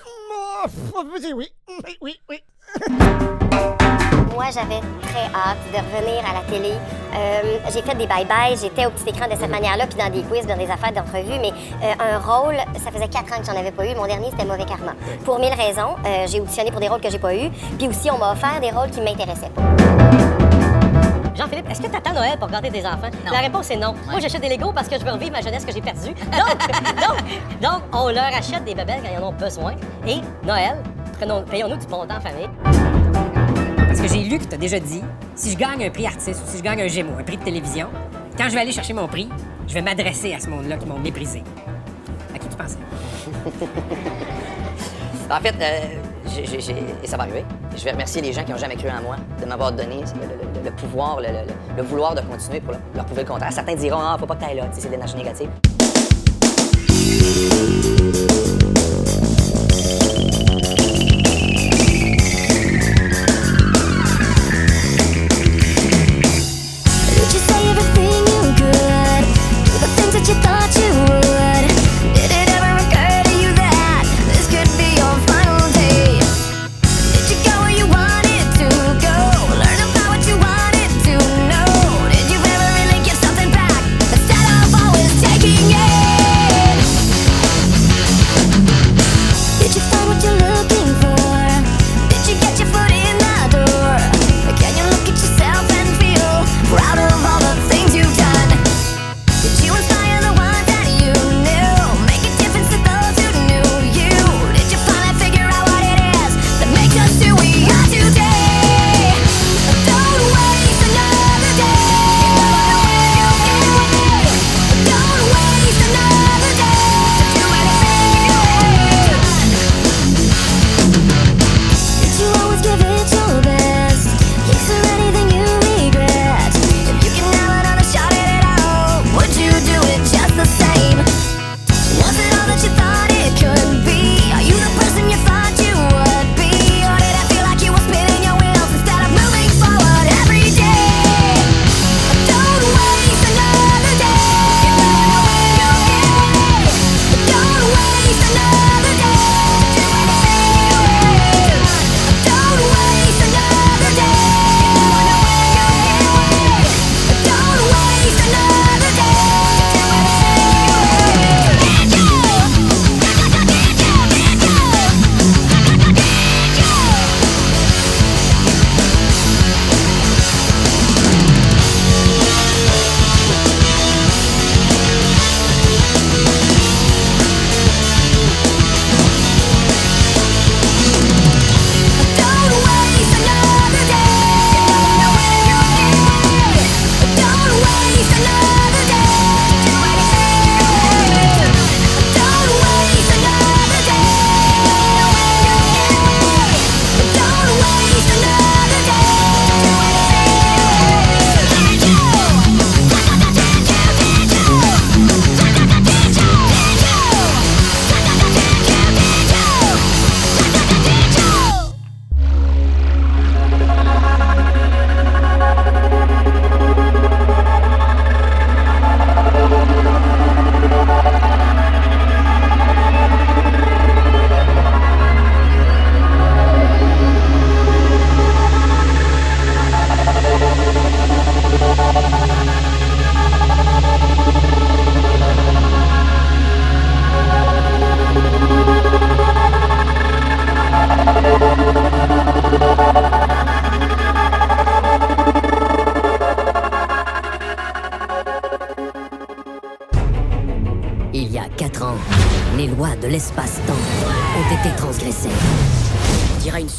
Oui, 1.69 1.99
oui, 2.01 2.21
oui. 2.29 2.45
Moi, 4.35 4.47
j'avais 4.53 4.81
très 5.01 5.27
hâte 5.33 5.59
de 5.73 5.77
revenir 5.79 6.23
à 6.29 6.35
la 6.35 6.40
télé. 6.51 6.73
Euh, 7.14 7.59
j'ai 7.73 7.83
fait 7.83 7.94
des 7.94 8.07
bye-bye, 8.07 8.61
j'étais 8.61 8.85
au 8.87 8.90
petit 8.90 9.09
écran 9.11 9.27
de 9.29 9.37
cette 9.38 9.49
manière-là, 9.51 9.87
puis 9.87 9.97
dans 9.97 10.11
des 10.11 10.23
quiz, 10.23 10.44
dans 10.47 10.57
des 10.57 10.68
affaires 10.68 10.90
d'entrevue, 10.92 11.38
mais 11.40 11.53
euh, 11.85 12.14
un 12.14 12.18
rôle, 12.18 12.57
ça 12.83 12.90
faisait 12.90 13.07
quatre 13.07 13.33
ans 13.33 13.38
que 13.38 13.47
j'en 13.47 13.57
avais 13.57 13.70
pas 13.70 13.87
eu. 13.87 13.94
Mon 13.94 14.07
dernier, 14.07 14.31
c'était 14.31 14.44
Mauvais 14.44 14.64
Karma. 14.64 14.92
Pour 15.25 15.38
mille 15.38 15.55
raisons, 15.55 15.94
euh, 16.05 16.27
j'ai 16.27 16.40
auditionné 16.40 16.73
pour 16.73 16.81
des 16.81 16.88
rôles 16.88 17.01
que 17.01 17.11
j'ai 17.11 17.20
pas 17.20 17.33
eu, 17.35 17.49
puis 17.79 17.87
aussi, 17.87 18.11
on 18.11 18.18
m'a 18.18 18.33
offert 18.33 18.61
des 18.61 18.70
rôles 18.70 18.90
qui 18.90 19.01
m'intéressaient 19.01 19.51
pas. 19.51 19.62
Jean-Philippe, 21.37 21.70
est-ce 21.70 21.81
que 21.83 21.87
t'attends 21.88 22.12
Noël 22.14 22.37
pour 22.38 22.49
garder 22.49 22.70
tes 22.70 22.85
enfants? 22.85 23.11
La 23.31 23.38
réponse 23.38 23.70
est 23.70 23.77
non. 23.77 23.94
Moi, 24.11 24.18
j'achète 24.20 24.40
des 24.40 24.49
Legos 24.49 24.73
parce 24.73 24.88
que 24.88 24.99
je 24.99 25.05
veux 25.05 25.12
revivre 25.12 25.33
ma 25.33 25.40
jeunesse 25.42 25.64
que 25.64 25.73
j'ai 25.73 25.81
perdue. 25.81 26.14
Donc, 26.14 26.59
donc, 26.97 27.61
donc, 27.61 27.83
on 27.92 28.09
leur 28.09 28.35
achète 28.37 28.64
des 28.64 28.75
babelles 28.75 29.01
quand 29.03 29.11
ils 29.16 29.23
en 29.23 29.29
ont 29.29 29.33
besoin. 29.33 29.75
Et 30.07 30.20
Noël, 30.44 30.77
prenons- 31.18 31.42
payons-nous 31.42 31.77
du 31.77 31.87
bon 31.87 32.07
temps 32.07 32.16
en 32.16 32.20
famille. 32.20 32.49
Parce 33.87 34.01
que 34.01 34.09
j'ai 34.09 34.25
lu 34.25 34.38
que 34.38 34.44
tu 34.44 34.55
as 34.55 34.59
déjà 34.59 34.81
dit, 34.81 35.03
si 35.35 35.53
je 35.53 35.57
gagne 35.57 35.85
un 35.85 35.90
prix 35.90 36.07
artiste 36.07 36.42
ou 36.44 36.51
si 36.51 36.59
je 36.59 36.62
gagne 36.62 36.83
un 36.83 36.88
Gémeaux, 36.88 37.18
un 37.18 37.23
prix 37.23 37.37
de 37.37 37.44
télévision, 37.44 37.88
quand 38.37 38.49
je 38.49 38.55
vais 38.55 38.61
aller 38.61 38.73
chercher 38.73 38.92
mon 38.92 39.07
prix, 39.07 39.29
je 39.68 39.75
vais 39.75 39.83
m'adresser 39.83 40.35
à 40.35 40.40
ce 40.40 40.49
monde-là 40.49 40.77
qui 40.77 40.87
m'ont 40.87 40.99
méprisé. 40.99 41.42
À 42.35 42.38
qui 42.38 42.49
tu 42.49 42.57
penses? 42.57 42.77
En 45.31 45.40
fait, 45.40 45.55
euh, 45.59 47.01
et 47.03 47.07
ça 47.07 47.16
va 47.16 47.23
arriver, 47.23 47.44
je 47.77 47.83
vais 47.83 47.92
remercier 47.92 48.20
les 48.20 48.33
gens 48.33 48.44
qui 48.44 48.53
n'ont 48.53 48.59
jamais 48.59 48.77
cru 48.77 48.88
en 48.88 49.03
moi 49.03 49.16
de 49.40 49.47
m'avoir 49.47 49.73
donné 49.73 50.01
le, 50.62 50.70
pouvoir, 50.70 51.20
le, 51.20 51.83
vouloir 51.83 52.14
de 52.14 52.20
continuer 52.20 52.61
pour 52.61 52.75
leur, 52.94 53.05
prouver 53.07 53.23
le 53.23 53.29
contraire. 53.29 53.53
Certains 53.53 53.75
diront, 53.75 54.01
ah, 54.01 54.16
faut 54.18 54.27
pas 54.27 54.37
que 54.37 54.55
là, 54.55 54.68
c'est 54.73 54.87
de 54.87 54.92
l'énergie 54.92 55.16
négative. 55.16 55.49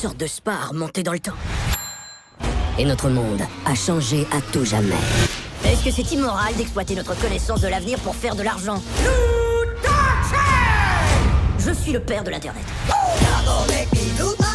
Sorte 0.05 0.19
de 0.19 0.27
spa 0.27 0.57
remonté 0.69 1.01
dans 1.01 1.13
le 1.13 1.19
temps. 1.19 1.33
Et 2.77 2.85
notre 2.85 3.09
monde 3.09 3.41
a 3.65 3.73
changé 3.73 4.27
à 4.31 4.39
tout 4.53 4.63
jamais. 4.63 4.93
Est-ce 5.65 5.83
que 5.83 5.89
c'est 5.89 6.11
immoral 6.11 6.53
d'exploiter 6.53 6.93
notre 6.93 7.19
connaissance 7.19 7.61
de 7.61 7.67
l'avenir 7.67 7.97
pour 7.97 8.15
faire 8.15 8.35
de 8.35 8.43
l'argent? 8.43 8.79
Je 11.57 11.71
suis 11.71 11.91
le 11.91 11.99
père 11.99 12.23
de 12.23 12.29
l'Internet. 12.29 12.61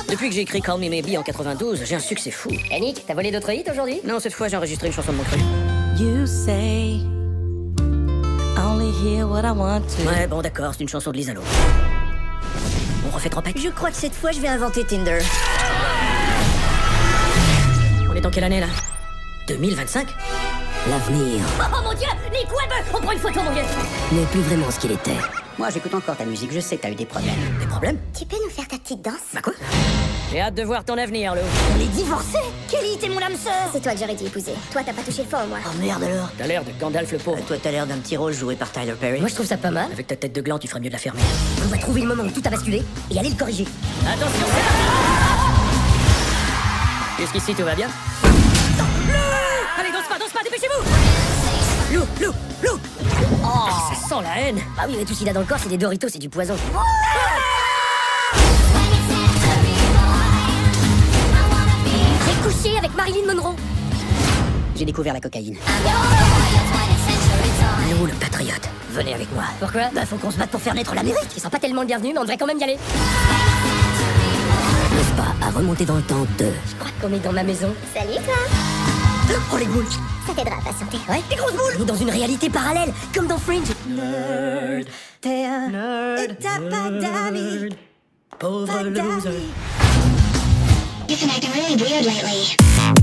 Depuis 0.08 0.28
que 0.28 0.34
j'ai 0.36 0.42
écrit 0.42 0.62
Call 0.62 0.78
Me 0.78 0.88
Maybe 0.88 1.18
en 1.18 1.24
92, 1.24 1.82
j'ai 1.84 1.96
un 1.96 1.98
succès 1.98 2.30
fou. 2.30 2.50
Eh 2.70 2.78
Nick, 2.78 3.04
t'as 3.04 3.14
volé 3.14 3.32
d'autres 3.32 3.50
hits 3.50 3.64
aujourd'hui? 3.68 4.00
Non, 4.06 4.20
cette 4.20 4.34
fois 4.34 4.46
j'ai 4.46 4.56
enregistré 4.56 4.86
une 4.86 4.92
chanson 4.92 5.10
de 5.10 5.16
mon 5.16 5.24
cru. 5.24 5.38
You 5.98 6.28
say, 6.28 7.00
only 8.56 8.92
hear 9.02 9.26
what 9.26 9.42
I 9.42 9.50
want 9.50 9.82
to. 9.96 10.08
Ouais, 10.08 10.28
bon 10.28 10.42
d'accord, 10.42 10.74
c'est 10.74 10.82
une 10.82 10.88
chanson 10.88 11.10
de 11.10 11.16
Lisa 11.16 11.34
Lowe. 11.34 11.42
On 13.10 13.12
refait 13.12 13.28
trompette 13.28 13.58
Je 13.58 13.70
crois 13.70 13.90
que 13.90 13.96
cette 13.96 14.14
fois, 14.14 14.30
je 14.30 14.40
vais 14.40 14.46
inventer 14.46 14.84
Tinder. 14.84 15.18
On 18.08 18.14
est 18.14 18.20
dans 18.20 18.30
quelle 18.30 18.44
année 18.44 18.60
là? 18.60 18.68
2025 19.48 20.06
L'avenir. 20.88 21.40
Oh, 21.58 21.64
oh, 21.76 21.82
mon 21.82 21.92
dieu! 21.92 22.06
Nick 22.32 22.48
Webb! 22.50 22.70
On 22.94 23.00
prend 23.00 23.10
une 23.10 23.18
photo, 23.18 23.42
mon 23.42 23.50
vieux! 23.50 23.64
N'est 24.12 24.26
plus 24.26 24.42
vraiment 24.42 24.70
ce 24.70 24.78
qu'il 24.78 24.92
était. 24.92 25.16
Moi 25.60 25.68
j'écoute 25.68 25.92
encore 25.94 26.16
ta 26.16 26.24
musique, 26.24 26.50
je 26.52 26.58
sais 26.58 26.78
que 26.78 26.82
t'as 26.84 26.90
eu 26.90 26.94
des 26.94 27.04
problèmes. 27.04 27.34
Des 27.60 27.66
problèmes 27.66 27.98
Tu 28.18 28.24
peux 28.24 28.36
nous 28.42 28.48
faire 28.48 28.66
ta 28.66 28.78
petite 28.78 29.02
danse 29.02 29.20
Bah 29.34 29.42
quoi 29.44 29.52
J'ai 30.32 30.40
hâte 30.40 30.54
de 30.54 30.62
voir 30.62 30.86
ton 30.86 30.96
avenir, 30.96 31.34
Lou. 31.34 31.42
On 31.76 31.80
est 31.82 31.88
divorcés 31.88 32.38
Kelly, 32.70 32.96
t'es 32.98 33.10
mon 33.10 33.18
âme 33.20 33.36
sœur 33.36 33.68
C'est 33.70 33.82
toi 33.82 33.92
que 33.92 33.98
j'aurais 33.98 34.14
dû 34.14 34.24
épouser. 34.24 34.52
Toi, 34.72 34.80
t'as 34.86 34.94
pas 34.94 35.02
touché 35.02 35.22
le 35.22 35.28
fond, 35.28 35.46
moi. 35.50 35.58
Oh 35.66 35.76
merde 35.78 36.02
alors 36.02 36.30
T'as 36.38 36.46
l'air 36.46 36.64
de 36.64 36.70
Gandalf 36.80 37.12
le 37.12 37.18
pauvre. 37.18 37.44
Toi, 37.44 37.58
t'as 37.62 37.72
l'air 37.72 37.86
d'un 37.86 37.98
petit 37.98 38.16
rôle 38.16 38.32
joué 38.32 38.56
par 38.56 38.72
Tyler 38.72 38.94
Perry. 38.98 39.20
Moi 39.20 39.28
je 39.28 39.34
trouve 39.34 39.44
ça 39.44 39.58
pas 39.58 39.70
mal. 39.70 39.92
Avec 39.92 40.06
ta 40.06 40.16
tête 40.16 40.34
de 40.34 40.40
gland, 40.40 40.58
tu 40.58 40.66
ferais 40.66 40.80
mieux 40.80 40.88
de 40.88 40.94
la 40.94 40.98
fermer. 40.98 41.20
On 41.62 41.68
va 41.68 41.76
trouver 41.76 42.00
le 42.00 42.08
moment 42.08 42.22
où 42.22 42.30
tout 42.30 42.42
a 42.46 42.48
basculé 42.48 42.82
et 43.10 43.18
aller 43.18 43.28
le 43.28 43.36
corriger. 43.36 43.66
Attention 44.06 44.46
Jusqu'ici 47.18 47.54
tout 47.54 47.64
va 47.64 47.74
bien 47.74 47.90
Allez, 49.78 49.92
danse 49.92 50.08
pas, 50.08 50.18
danse 50.18 50.32
pas, 50.32 50.42
dépêchez-vous 50.42 51.39
Lou, 51.92 52.02
Lou, 52.20 52.32
Lou 52.62 52.78
Oh, 53.44 53.68
ça 53.92 54.08
sent 54.08 54.22
la 54.22 54.40
haine 54.40 54.58
Ah 54.78 54.84
oui, 54.88 54.96
mais 54.98 55.04
tout 55.04 55.12
ce 55.14 55.18
qu'il 55.18 55.28
a 55.28 55.32
dans 55.32 55.40
le 55.40 55.46
corps, 55.46 55.58
c'est 55.60 55.68
des 55.68 55.76
Doritos, 55.78 56.08
c'est 56.08 56.18
du 56.18 56.28
poison. 56.28 56.54
J'ai 62.26 62.34
couché 62.48 62.78
avec 62.78 62.94
Marilyn 62.94 63.34
Monroe. 63.34 63.54
J'ai 64.76 64.84
découvert 64.84 65.12
la 65.14 65.20
cocaïne. 65.20 65.56
Lou, 67.90 68.06
le 68.06 68.12
patriote, 68.12 68.68
venez 68.90 69.14
avec 69.14 69.32
moi. 69.34 69.44
Pourquoi 69.58 69.82
Bah, 69.94 70.06
faut 70.06 70.16
qu'on 70.16 70.30
se 70.30 70.38
batte 70.38 70.50
pour 70.50 70.60
faire 70.60 70.74
naître 70.74 70.94
l'Amérique. 70.94 71.18
Il 71.36 71.40
sera 71.40 71.50
pas 71.50 71.58
tellement 71.58 71.80
le 71.82 71.86
bienvenu, 71.86 72.12
mais 72.12 72.18
on 72.18 72.22
devrait 72.22 72.38
quand 72.38 72.46
même 72.46 72.58
y 72.58 72.64
aller. 72.64 72.76
N'est-ce 74.94 75.16
pas 75.16 75.46
à 75.46 75.50
remonter 75.50 75.84
dans 75.84 75.96
le 75.96 76.02
temps 76.02 76.26
de... 76.38 76.46
Je 76.68 76.74
crois 76.78 76.90
qu'on 77.00 77.12
est 77.14 77.20
dans 77.20 77.32
ma 77.32 77.42
maison. 77.42 77.72
Salut, 77.94 78.14
toi 78.24 78.34
Oh, 79.52 79.56
les 79.58 79.66
boules 79.66 79.86
Ça 80.26 80.34
t'aidera 80.34 80.56
à 80.56 80.60
patienter. 80.60 80.98
Ouais, 81.08 81.20
des 81.28 81.36
grosses 81.36 81.52
boules 81.52 81.74
On 81.78 81.82
est 81.82 81.86
dans 81.86 81.94
une 81.94 82.10
réalité 82.10 82.50
parallèle, 82.50 82.92
comme 83.14 83.26
dans 83.26 83.38
Fringe. 83.38 83.68
Nerd, 83.88 84.86
t'es 85.20 85.44
un 85.44 85.68
nerd. 85.68 86.30
Et 86.30 86.34
t'as 86.36 86.58
pas 86.58 86.90
d'amis. 86.90 87.74
Pauvre 88.38 88.82
loser. 88.82 89.30
You've 91.08 91.20
been 91.20 91.30
acting 91.30 91.50
really 91.52 91.76
weird 91.76 92.04
lately. 92.04 92.99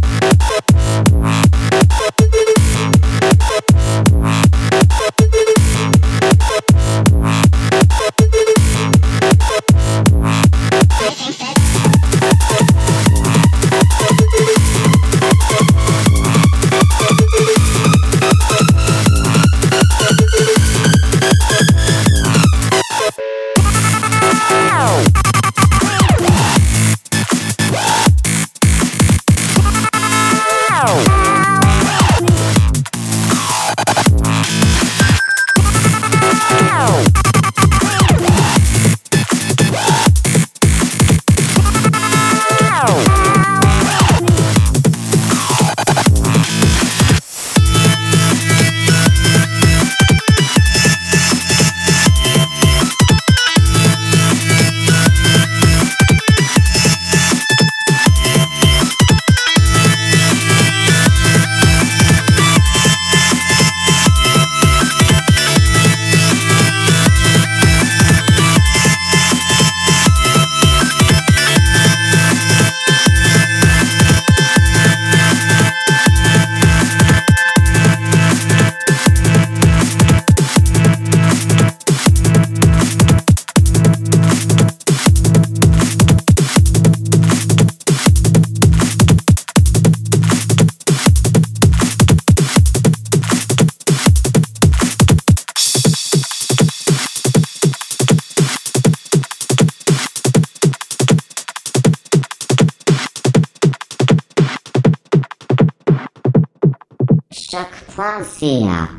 Choc.ca. 107.50 108.90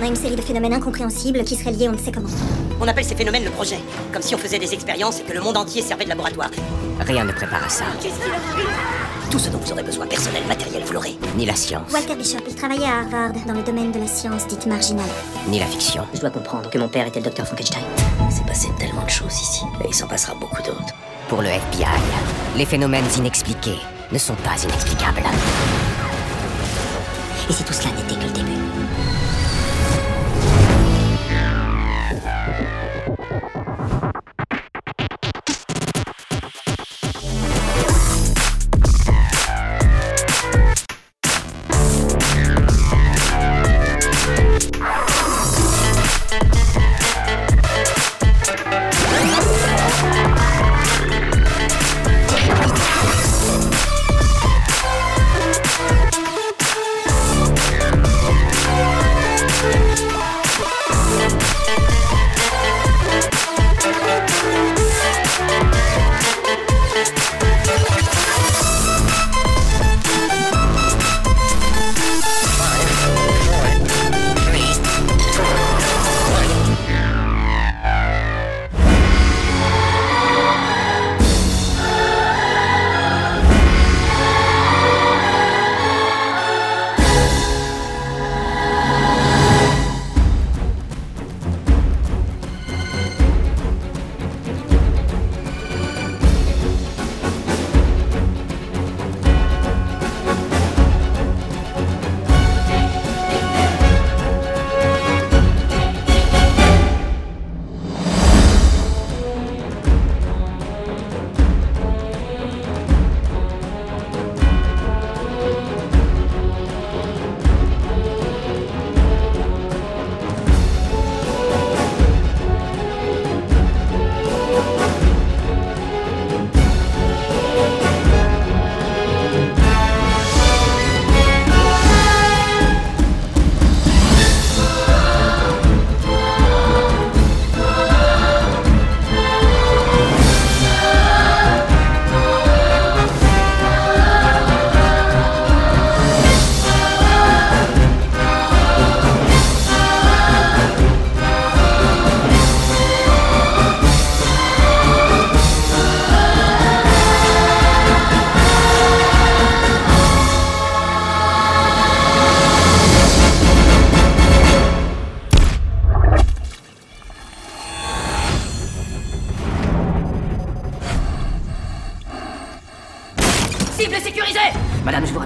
On 0.00 0.02
a 0.02 0.06
une 0.06 0.16
série 0.16 0.34
de 0.34 0.40
phénomènes 0.40 0.72
incompréhensibles 0.72 1.44
qui 1.44 1.56
seraient 1.56 1.72
liés 1.72 1.90
on 1.90 1.92
ne 1.92 1.98
sait 1.98 2.10
comment. 2.10 2.28
On 2.80 2.88
appelle 2.88 3.04
ces 3.04 3.14
phénomènes 3.14 3.44
le 3.44 3.50
projet. 3.50 3.76
Comme 4.14 4.22
si 4.22 4.34
on 4.34 4.38
faisait 4.38 4.58
des 4.58 4.72
expériences 4.72 5.20
et 5.20 5.24
que 5.24 5.32
le 5.34 5.42
monde 5.42 5.58
entier 5.58 5.82
servait 5.82 6.04
de 6.04 6.08
laboratoire. 6.08 6.48
Rien 7.00 7.24
ne 7.24 7.32
prépare 7.32 7.62
à 7.62 7.68
ça. 7.68 7.84
Tout 9.30 9.38
ce 9.38 9.50
dont 9.50 9.58
vous 9.58 9.72
aurez 9.72 9.82
besoin, 9.82 10.06
personnel, 10.06 10.42
matériel, 10.48 10.82
vous 10.86 10.94
l'aurez. 10.94 11.18
Ni 11.36 11.44
la 11.44 11.54
science, 11.54 11.92
Walter 11.92 12.16
Bishop, 12.16 12.44
il 12.48 12.54
travaillait 12.54 12.86
à 12.86 13.00
Harvard 13.00 13.32
dans 13.46 13.52
le 13.54 13.62
domaine 13.62 13.92
de 13.92 13.98
la 13.98 14.06
science 14.06 14.46
dite 14.46 14.64
marginale. 14.66 15.04
ni 15.48 15.58
la 15.58 15.66
fiction. 15.66 16.04
Je 16.14 16.20
dois 16.20 16.30
comprendre 16.30 16.70
que 16.70 16.78
mon 16.78 16.88
père 16.88 17.06
était 17.06 17.20
le 17.20 17.26
docteur 17.26 17.46
Frankenstein. 17.46 17.82
Il 18.26 18.32
s'est 18.34 18.44
passé 18.44 18.68
tellement 18.78 19.04
de 19.04 19.10
choses 19.10 19.34
ici. 19.38 19.64
Et 19.84 19.88
il 19.88 19.94
s'en 19.94 20.06
passera 20.06 20.34
beaucoup 20.34 20.62
d'autres. 20.62 20.94
Pour 21.28 21.42
le 21.42 21.48
FBI, 21.48 21.84
les 22.56 22.64
phénomènes 22.64 23.04
inexpliqués 23.18 23.78
ne 24.10 24.18
sont 24.18 24.36
pas 24.36 24.56
inexplicables. 24.64 25.22
Et 27.48 27.52
si 27.52 27.64
tout 27.64 27.72
cela 27.72 27.90
n'était 27.92 28.14
que 28.14 28.24
le 28.26 28.32
début 28.32 28.61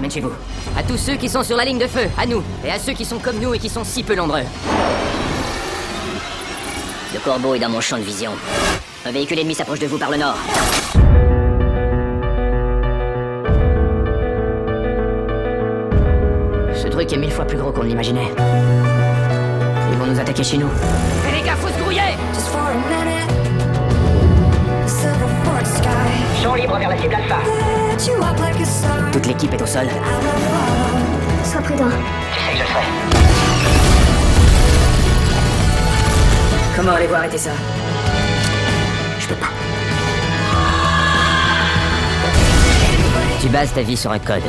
ramène 0.07 0.11
chez 0.11 0.21
vous. 0.21 0.31
À 0.77 0.83
tous 0.83 0.97
ceux 0.97 1.15
qui 1.15 1.29
sont 1.29 1.43
sur 1.43 1.57
la 1.57 1.65
ligne 1.65 1.79
de 1.79 1.87
feu, 1.87 2.07
à 2.17 2.25
nous, 2.25 2.43
et 2.65 2.71
à 2.71 2.79
ceux 2.79 2.93
qui 2.93 3.05
sont 3.05 3.19
comme 3.19 3.39
nous 3.39 3.53
et 3.53 3.59
qui 3.59 3.69
sont 3.69 3.83
si 3.83 4.03
peu 4.03 4.15
nombreux. 4.15 4.43
Le 7.13 7.19
corbeau 7.19 7.55
est 7.55 7.59
dans 7.59 7.69
mon 7.69 7.81
champ 7.81 7.97
de 7.97 8.03
vision. 8.03 8.31
Un 9.05 9.11
véhicule 9.11 9.39
ennemi 9.39 9.55
s'approche 9.55 9.79
de 9.79 9.87
vous 9.87 9.97
par 9.97 10.11
le 10.11 10.17
nord. 10.17 10.37
Ce 16.73 16.87
truc 16.87 17.11
est 17.11 17.17
mille 17.17 17.31
fois 17.31 17.45
plus 17.45 17.57
gros 17.57 17.71
qu'on 17.71 17.83
ne 17.83 17.89
l'imaginait. 17.89 18.31
Ils 19.91 19.97
vont 19.97 20.05
nous 20.05 20.19
attaquer 20.19 20.43
chez 20.43 20.57
nous. 20.57 20.69
Et 21.27 21.39
les 21.39 21.45
gars, 21.45 21.55
faut 21.55 21.69
se 21.69 21.79
grouiller 21.79 22.01
Champ 26.43 26.55
libre 26.55 26.77
vers 26.77 26.89
la 26.89 26.97
cible 26.97 27.15
alpha. 27.15 27.86
Toute 29.11 29.25
l'équipe 29.25 29.51
est 29.53 29.61
au 29.61 29.65
sol. 29.65 29.87
Sois 31.43 31.61
prudent. 31.61 31.85
Tu 31.89 32.39
sais 32.39 32.51
que 32.51 32.57
je 32.57 32.61
le 32.61 32.67
ferai. 32.67 32.83
Comment 36.75 36.91
allez-vous 36.91 37.15
arrêter 37.15 37.39
ça? 37.39 37.49
Je 39.19 39.27
peux 39.27 39.35
pas. 39.35 39.47
Tu 43.41 43.49
bases 43.49 43.73
ta 43.73 43.81
vie 43.81 43.97
sur 43.97 44.11
un 44.11 44.19
code. 44.19 44.43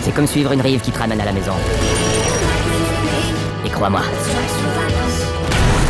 C'est 0.00 0.14
comme 0.14 0.26
suivre 0.26 0.52
une 0.52 0.62
rive 0.62 0.80
qui 0.80 0.90
te 0.90 0.98
ramène 0.98 1.20
à 1.20 1.26
la 1.26 1.32
maison. 1.32 1.52
Et 3.66 3.68
crois-moi, 3.68 4.00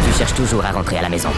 tu 0.05 0.19
cherches 0.19 0.35
toujours 0.35 0.65
à 0.65 0.73
rentrer 0.73 0.99
à 0.99 1.03
la 1.03 1.09
maison. 1.09 1.31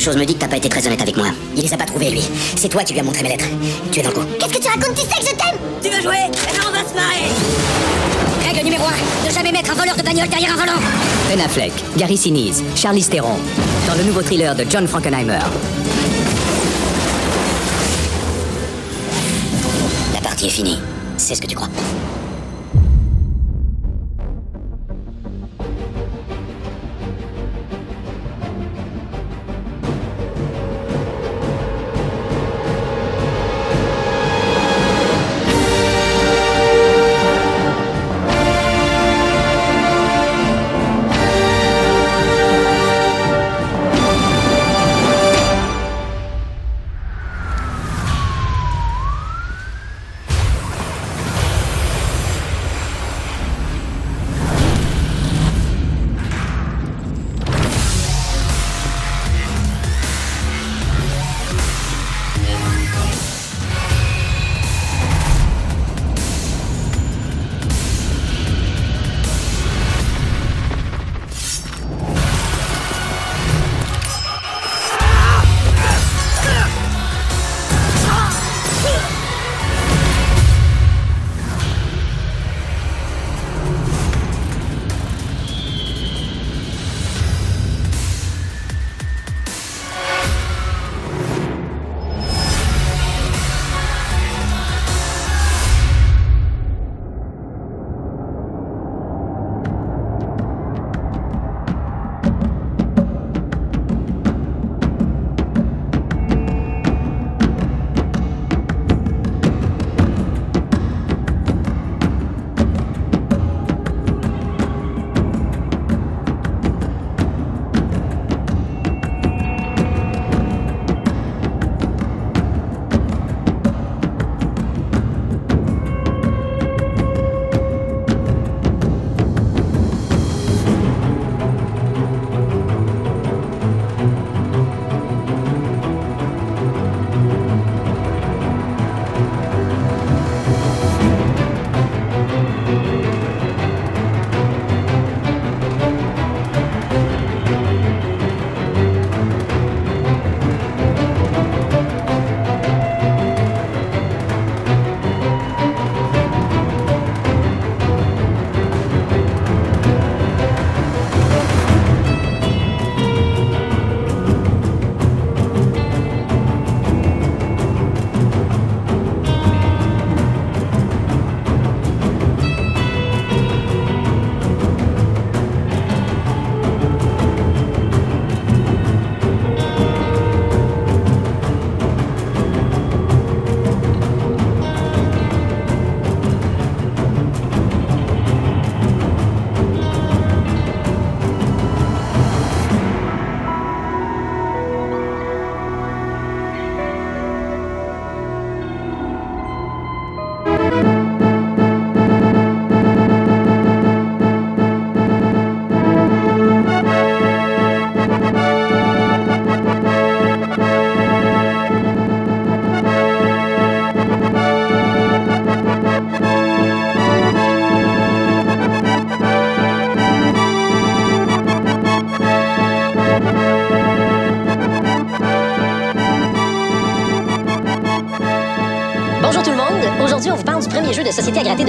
Quelque 0.00 0.12
chose 0.12 0.16
me 0.16 0.24
dit 0.24 0.32
que 0.32 0.40
t'as 0.40 0.48
pas 0.48 0.56
été 0.56 0.70
très 0.70 0.86
honnête 0.86 1.02
avec 1.02 1.14
moi. 1.18 1.26
Il 1.54 1.62
les 1.62 1.74
a 1.74 1.76
pas 1.76 1.84
trouvés, 1.84 2.08
lui. 2.08 2.22
C'est 2.56 2.70
toi 2.70 2.82
qui 2.82 2.94
lui 2.94 3.00
as 3.00 3.02
montré 3.02 3.22
mes 3.22 3.28
lettres. 3.28 3.44
Tu 3.92 4.00
es 4.00 4.02
dans 4.02 4.08
le 4.08 4.14
coup. 4.14 4.24
Qu'est-ce 4.38 4.54
que 4.54 4.62
tu 4.62 4.68
racontes 4.68 4.94
Tu 4.94 5.02
sais 5.02 5.20
que 5.20 5.26
je 5.26 5.36
t'aime 5.36 5.58
Tu 5.82 5.90
veux 5.90 6.00
jouer 6.00 6.16
Eh 6.24 6.56
ben, 6.56 6.64
on 6.66 6.72
va 6.72 6.88
se 6.88 6.94
marrer 6.94 7.28
Règle 8.42 8.64
numéro 8.64 8.84
1, 8.86 9.28
ne 9.28 9.30
jamais 9.30 9.52
mettre 9.52 9.72
un 9.72 9.74
voleur 9.74 9.94
de 9.94 10.02
bagnole 10.02 10.28
derrière 10.30 10.54
un 10.54 10.56
volant 10.56 10.80
Ben 11.28 11.38
Affleck, 11.42 11.72
Gary 11.98 12.16
Sinise, 12.16 12.62
Charlize 12.74 13.10
Theron, 13.10 13.36
dans 13.86 13.94
le 13.94 14.04
nouveau 14.04 14.22
thriller 14.22 14.54
de 14.54 14.64
John 14.70 14.88
Frankenheimer. 14.88 15.40
La 20.14 20.20
partie 20.22 20.46
est 20.46 20.48
finie. 20.48 20.78
C'est 21.18 21.34
ce 21.34 21.42
que 21.42 21.46
tu 21.46 21.56
crois. 21.56 21.68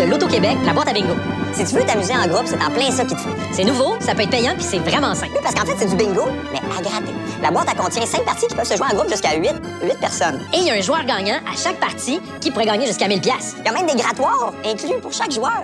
De 0.01 0.09
l'Auto-Québec, 0.09 0.57
la 0.65 0.73
boîte 0.73 0.87
à 0.87 0.93
bingo. 0.93 1.13
Si 1.53 1.63
tu 1.63 1.75
veux 1.75 1.85
t'amuser 1.85 2.13
en 2.13 2.27
groupe, 2.27 2.45
c'est 2.47 2.61
en 2.63 2.71
plein 2.71 2.89
ça 2.91 3.05
qu'il 3.05 3.15
te 3.15 3.21
faut. 3.21 3.29
C'est 3.53 3.63
nouveau, 3.63 3.95
ça 3.99 4.15
peut 4.15 4.23
être 4.23 4.31
payant, 4.31 4.53
puis 4.55 4.63
c'est 4.63 4.79
vraiment 4.79 5.13
simple. 5.13 5.33
Oui, 5.33 5.39
parce 5.43 5.53
qu'en 5.53 5.65
fait, 5.65 5.75
c'est 5.77 5.89
du 5.89 5.95
bingo, 5.95 6.23
mais 6.51 6.57
à 6.59 6.81
gratter. 6.81 7.13
La 7.41 7.51
boîte, 7.51 7.67
elle 7.71 7.77
contient 7.77 8.05
5 8.05 8.23
parties 8.25 8.47
qui 8.47 8.55
peuvent 8.55 8.67
se 8.67 8.75
jouer 8.75 8.87
en 8.91 8.95
groupe 8.95 9.09
jusqu'à 9.09 9.35
8, 9.35 9.51
8 9.83 9.99
personnes. 9.99 10.39
Et 10.53 10.57
il 10.57 10.63
y 10.63 10.71
a 10.71 10.73
un 10.73 10.81
joueur 10.81 11.03
gagnant 11.05 11.37
à 11.51 11.55
chaque 11.55 11.79
partie 11.79 12.19
qui 12.39 12.49
pourrait 12.49 12.65
gagner 12.65 12.87
jusqu'à 12.87 13.07
1000 13.07 13.21
pièces. 13.21 13.55
Il 13.59 13.65
y 13.65 13.69
a 13.69 13.71
même 13.73 13.85
des 13.85 13.95
grattoirs 14.01 14.53
inclus 14.65 14.99
pour 15.01 15.13
chaque 15.13 15.31
joueur. 15.31 15.63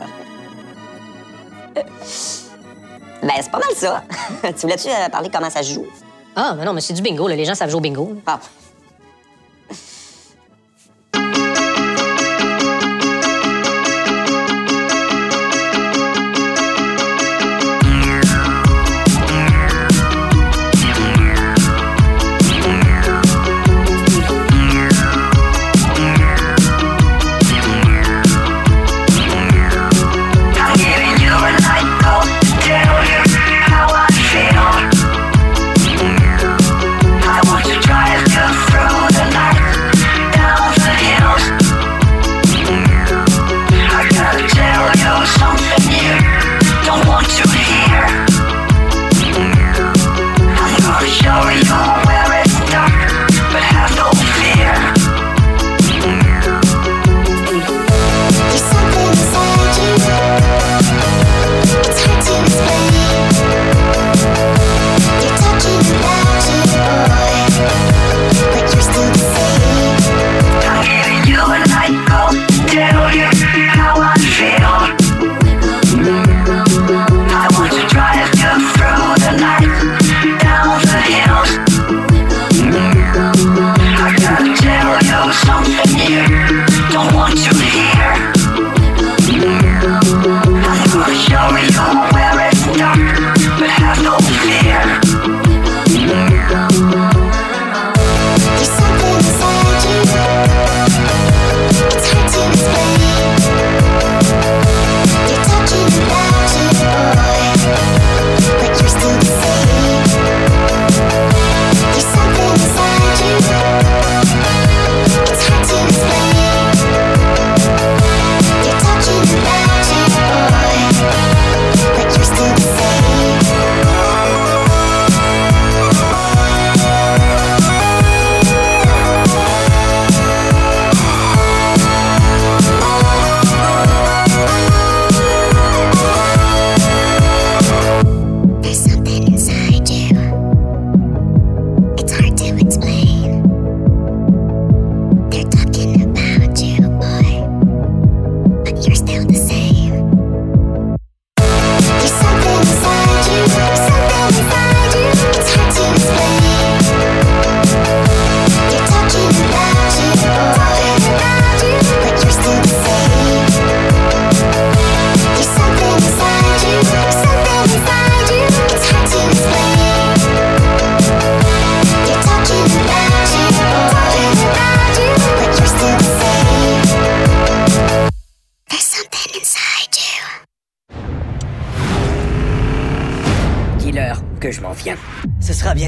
Euh, 1.77 1.81
Ben, 3.23 3.33
c'est 3.41 3.51
pas 3.51 3.59
mal 3.59 3.75
ça. 3.75 4.03
tu 4.43 4.61
voulais-tu 4.61 4.89
euh, 4.89 5.09
parler 5.09 5.29
comment 5.33 5.49
ça 5.49 5.63
se 5.63 5.73
joue? 5.73 5.85
Ah, 6.35 6.53
mais 6.55 6.65
non, 6.65 6.73
mais 6.73 6.81
c'est 6.81 6.93
du 6.93 7.01
bingo, 7.01 7.27
là. 7.27 7.35
les 7.35 7.45
gens 7.45 7.55
savent 7.55 7.69
jouer 7.69 7.79
au 7.79 7.81
bingo. 7.81 8.13
Ah. 8.27 8.39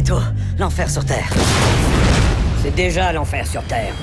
Bientôt 0.01 0.23
l'enfer 0.57 0.89
sur 0.89 1.03
Terre. 1.03 1.29
C'est 2.61 2.73
déjà 2.73 3.11
l'enfer 3.11 3.45
sur 3.45 3.61
Terre. 3.63 3.93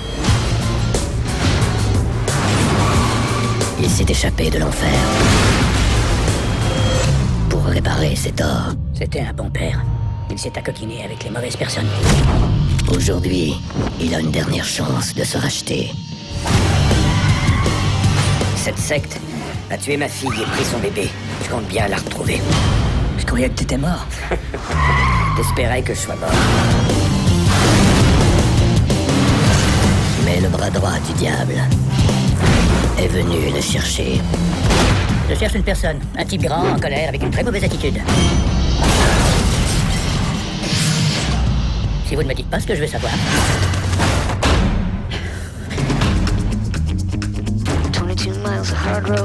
Il 3.80 3.88
s'est 3.88 4.05
échappé 4.09 4.51
de 4.51 4.59
l'enfer. 4.59 4.90
Pour 7.49 7.64
réparer 7.64 8.14
ses 8.14 8.32
torts. 8.32 8.74
C'était 8.92 9.20
un 9.20 9.32
bon 9.32 9.49
père. 9.49 9.82
Il 10.30 10.38
s'est 10.38 10.57
accoquiné 10.59 11.03
avec 11.05 11.24
les 11.24 11.30
mauvaises 11.30 11.57
personnes. 11.57 11.88
Aujourd'hui, 12.94 13.55
il 14.01 14.14
a 14.14 14.20
une 14.20 14.30
dernière 14.30 14.64
chance 14.64 15.14
de 15.14 15.24
se 15.24 15.38
racheter. 15.38 15.92
Cette 18.57 18.78
secte 18.78 19.18
a 19.70 19.78
tué 19.78 19.97
ma 19.97 20.09
fille 20.09 20.28
et 20.28 20.44
pris 20.44 20.64
son 20.64 20.78
bébé. 20.78 21.09
Je 21.44 21.49
compte 21.49 21.66
bien 21.68 21.88
la 21.88 21.97
retrouver. 21.97 22.40
Je 23.18 23.24
croyais 23.24 23.49
que 23.49 23.55
t'étais 23.55 23.78
mort. 23.78 24.07
T'espérais 25.37 25.82
que 25.82 25.93
je 25.93 26.01
sois 26.01 26.16
mort. 26.16 26.30
Mais 30.24 30.41
le 30.41 30.49
bras 30.49 30.70
droit 30.70 30.99
du 31.07 31.12
diable 31.12 31.55
est 32.99 33.09
venu 33.09 33.53
le 33.55 33.61
chercher. 33.61 34.20
Je 35.28 35.34
cherche 35.34 35.55
une 35.55 35.62
personne, 35.62 35.99
un 36.16 36.24
type 36.24 36.43
grand, 36.43 36.66
en 36.66 36.78
colère, 36.78 37.11
avec 37.11 37.22
une 37.22 37.30
très 37.30 37.43
mauvaise 37.43 37.64
attitude. 37.64 38.01
Si 42.07 42.14
vous 42.14 42.22
ne 42.22 42.28
me 42.28 42.34
dites 42.34 42.49
pas 42.49 42.59
ce 42.59 42.66
que 42.66 42.74
je 42.74 42.80
veux 42.80 42.87
savoir. 42.87 43.12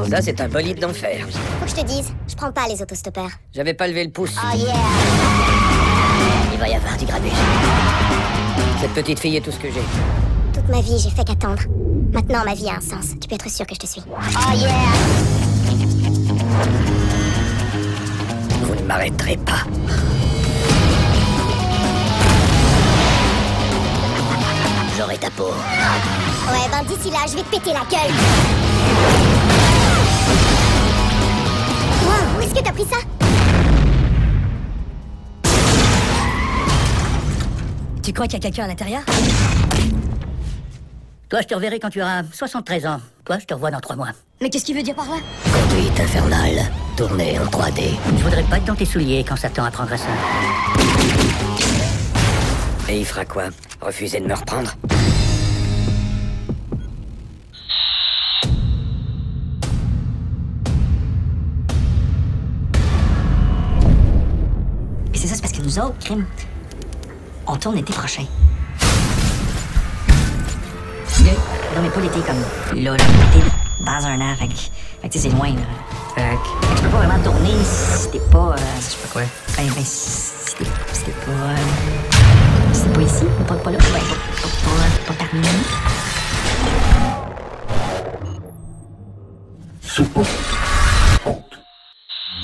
Ça, 0.10 0.22
c'est 0.22 0.42
un 0.42 0.50
bolide 0.50 0.80
d'enfer. 0.80 1.26
Faut 1.30 1.66
que 1.66 1.72
je 1.72 1.76
te 1.76 1.86
dise, 1.86 2.12
je 2.28 2.36
prends 2.36 2.52
pas 2.52 2.68
les 2.68 2.82
autostoppeurs. 2.82 3.32
J'avais 3.56 3.74
pas 3.74 3.88
levé 3.88 4.04
le 4.04 4.12
pouce. 4.12 4.36
Oh 4.38 4.58
yeah! 4.58 5.41
Il 6.62 6.66
va 6.66 6.70
y 6.70 6.76
avoir 6.76 6.96
du 6.96 7.06
grabuge. 7.06 7.32
Cette 8.80 8.94
petite 8.94 9.20
fille 9.20 9.36
est 9.36 9.42
tout 9.42 9.50
ce 9.50 9.58
que 9.58 9.72
j'ai. 9.72 9.82
Toute 10.54 10.70
ma 10.70 10.80
vie, 10.80 11.00
j'ai 11.00 11.10
fait 11.10 11.24
qu'attendre. 11.24 11.64
Maintenant, 12.14 12.44
ma 12.46 12.54
vie 12.54 12.70
a 12.70 12.76
un 12.76 12.82
sens. 12.82 13.16
Tu 13.20 13.28
peux 13.28 13.34
être 13.34 13.50
sûr 13.50 13.66
que 13.66 13.74
je 13.74 13.80
te 13.80 13.88
suis. 13.88 14.04
Oh 14.08 14.56
yeah! 14.56 14.70
Vous 18.62 18.76
ne 18.76 18.88
m'arrêterez 18.88 19.38
pas. 19.38 19.64
J'aurai 24.96 25.18
ta 25.18 25.32
peau. 25.32 25.46
Ouais, 25.46 26.70
ben 26.70 26.84
d'ici 26.88 27.10
là, 27.10 27.26
je 27.28 27.38
vais 27.38 27.42
te 27.42 27.50
péter 27.50 27.74
la 27.74 27.86
gueule. 27.90 29.41
Tu 38.04 38.14
crois 38.14 38.26
qu'il 38.28 38.34
y 38.34 38.38
a 38.38 38.50
quelqu'un 38.50 38.64
à 38.64 38.68
l'intérieur 38.68 39.02
Toi, 41.30 41.42
je 41.42 41.48
te 41.48 41.54
reverrai 41.54 41.80
quand 41.80 41.90
tu 41.90 42.02
auras 42.02 42.24
73 42.34 42.86
ans. 42.88 43.00
Toi, 43.26 43.38
je 43.40 43.46
te 43.46 43.54
revois 43.54 43.70
dans 43.72 43.80
trois 43.80 43.96
mois. 43.96 44.10
Mais 44.42 44.50
qu'est-ce 44.50 44.66
qu'il 44.66 44.76
veut 44.76 44.82
dire 44.84 44.96
par 44.96 45.06
là 45.06 45.18
Conduite 45.46 46.00
infernale, 46.00 46.72
tournée 46.98 47.38
en 47.40 47.46
3D. 47.46 47.92
Je 48.18 48.24
voudrais 48.24 48.44
pas 48.44 48.58
être 48.58 48.66
dans 48.66 48.76
tes 48.76 48.86
souliers 48.86 49.24
quand 49.28 49.36
Satan 49.36 49.66
apprendra 49.66 49.98
ça. 49.98 50.08
Et 52.90 53.00
il 53.00 53.06
fera 53.06 53.24
quoi? 53.24 53.44
Refuser 53.82 54.20
de 54.20 54.26
me 54.26 54.34
reprendre? 54.34 54.74
Et 65.14 65.18
c'est 65.18 65.28
ça, 65.28 65.36
c'est 65.36 65.42
parce 65.42 65.54
que 65.54 65.62
nous 65.62 65.78
autres, 65.80 65.98
crime, 66.00 66.26
on 67.52 67.58
tourne 67.58 67.76
l'été 67.76 67.92
prochain. 67.92 68.24
Non, 71.76 71.82
mais 71.82 71.90
pas 71.90 72.00
l'été 72.02 72.20
comme 72.22 72.38
là, 72.82 72.92
là, 72.92 72.98
l'été 72.98 73.46
dans 73.80 74.06
un 74.06 74.22
an, 74.22 74.36
fait 74.38 74.48
que, 74.48 74.54
fait 74.54 75.08
que 75.08 75.14
tu 75.14 75.20
sais, 75.20 75.30
c'est 75.30 75.36
loin, 75.36 75.50
là. 75.50 75.62
Fait 76.16 76.22
que, 76.22 76.68
fait 76.68 76.74
que 76.74 76.78
tu 76.78 76.84
peux 76.84 76.90
pas 76.90 76.98
vraiment 76.98 77.24
tourner 77.24 77.54
si 77.64 78.10
t'es 78.12 78.20
pas. 78.20 78.56
Euh, 78.58 78.58
je 78.78 78.82
sais 78.82 78.98
pas 78.98 79.08
quoi. 79.14 79.22
Ben, 79.58 79.66
ben, 79.76 79.84
si 79.84 80.56
t'es 80.58 80.66
si 80.94 81.04
t'es 81.04 81.12
pas. 81.12 81.32
Euh, 81.32 81.56
si 82.74 82.84
t'es 82.84 82.90
pas 82.90 83.02
ici, 83.02 83.26
pas, 83.48 83.56
pas 83.56 83.72
là, 83.72 83.78
ben, 83.78 84.00
pas, 84.00 84.00
pas, 84.00 84.50
pas, 85.08 85.14
pas 85.14 85.26
parmi 85.26 85.42
nous. 85.42 85.48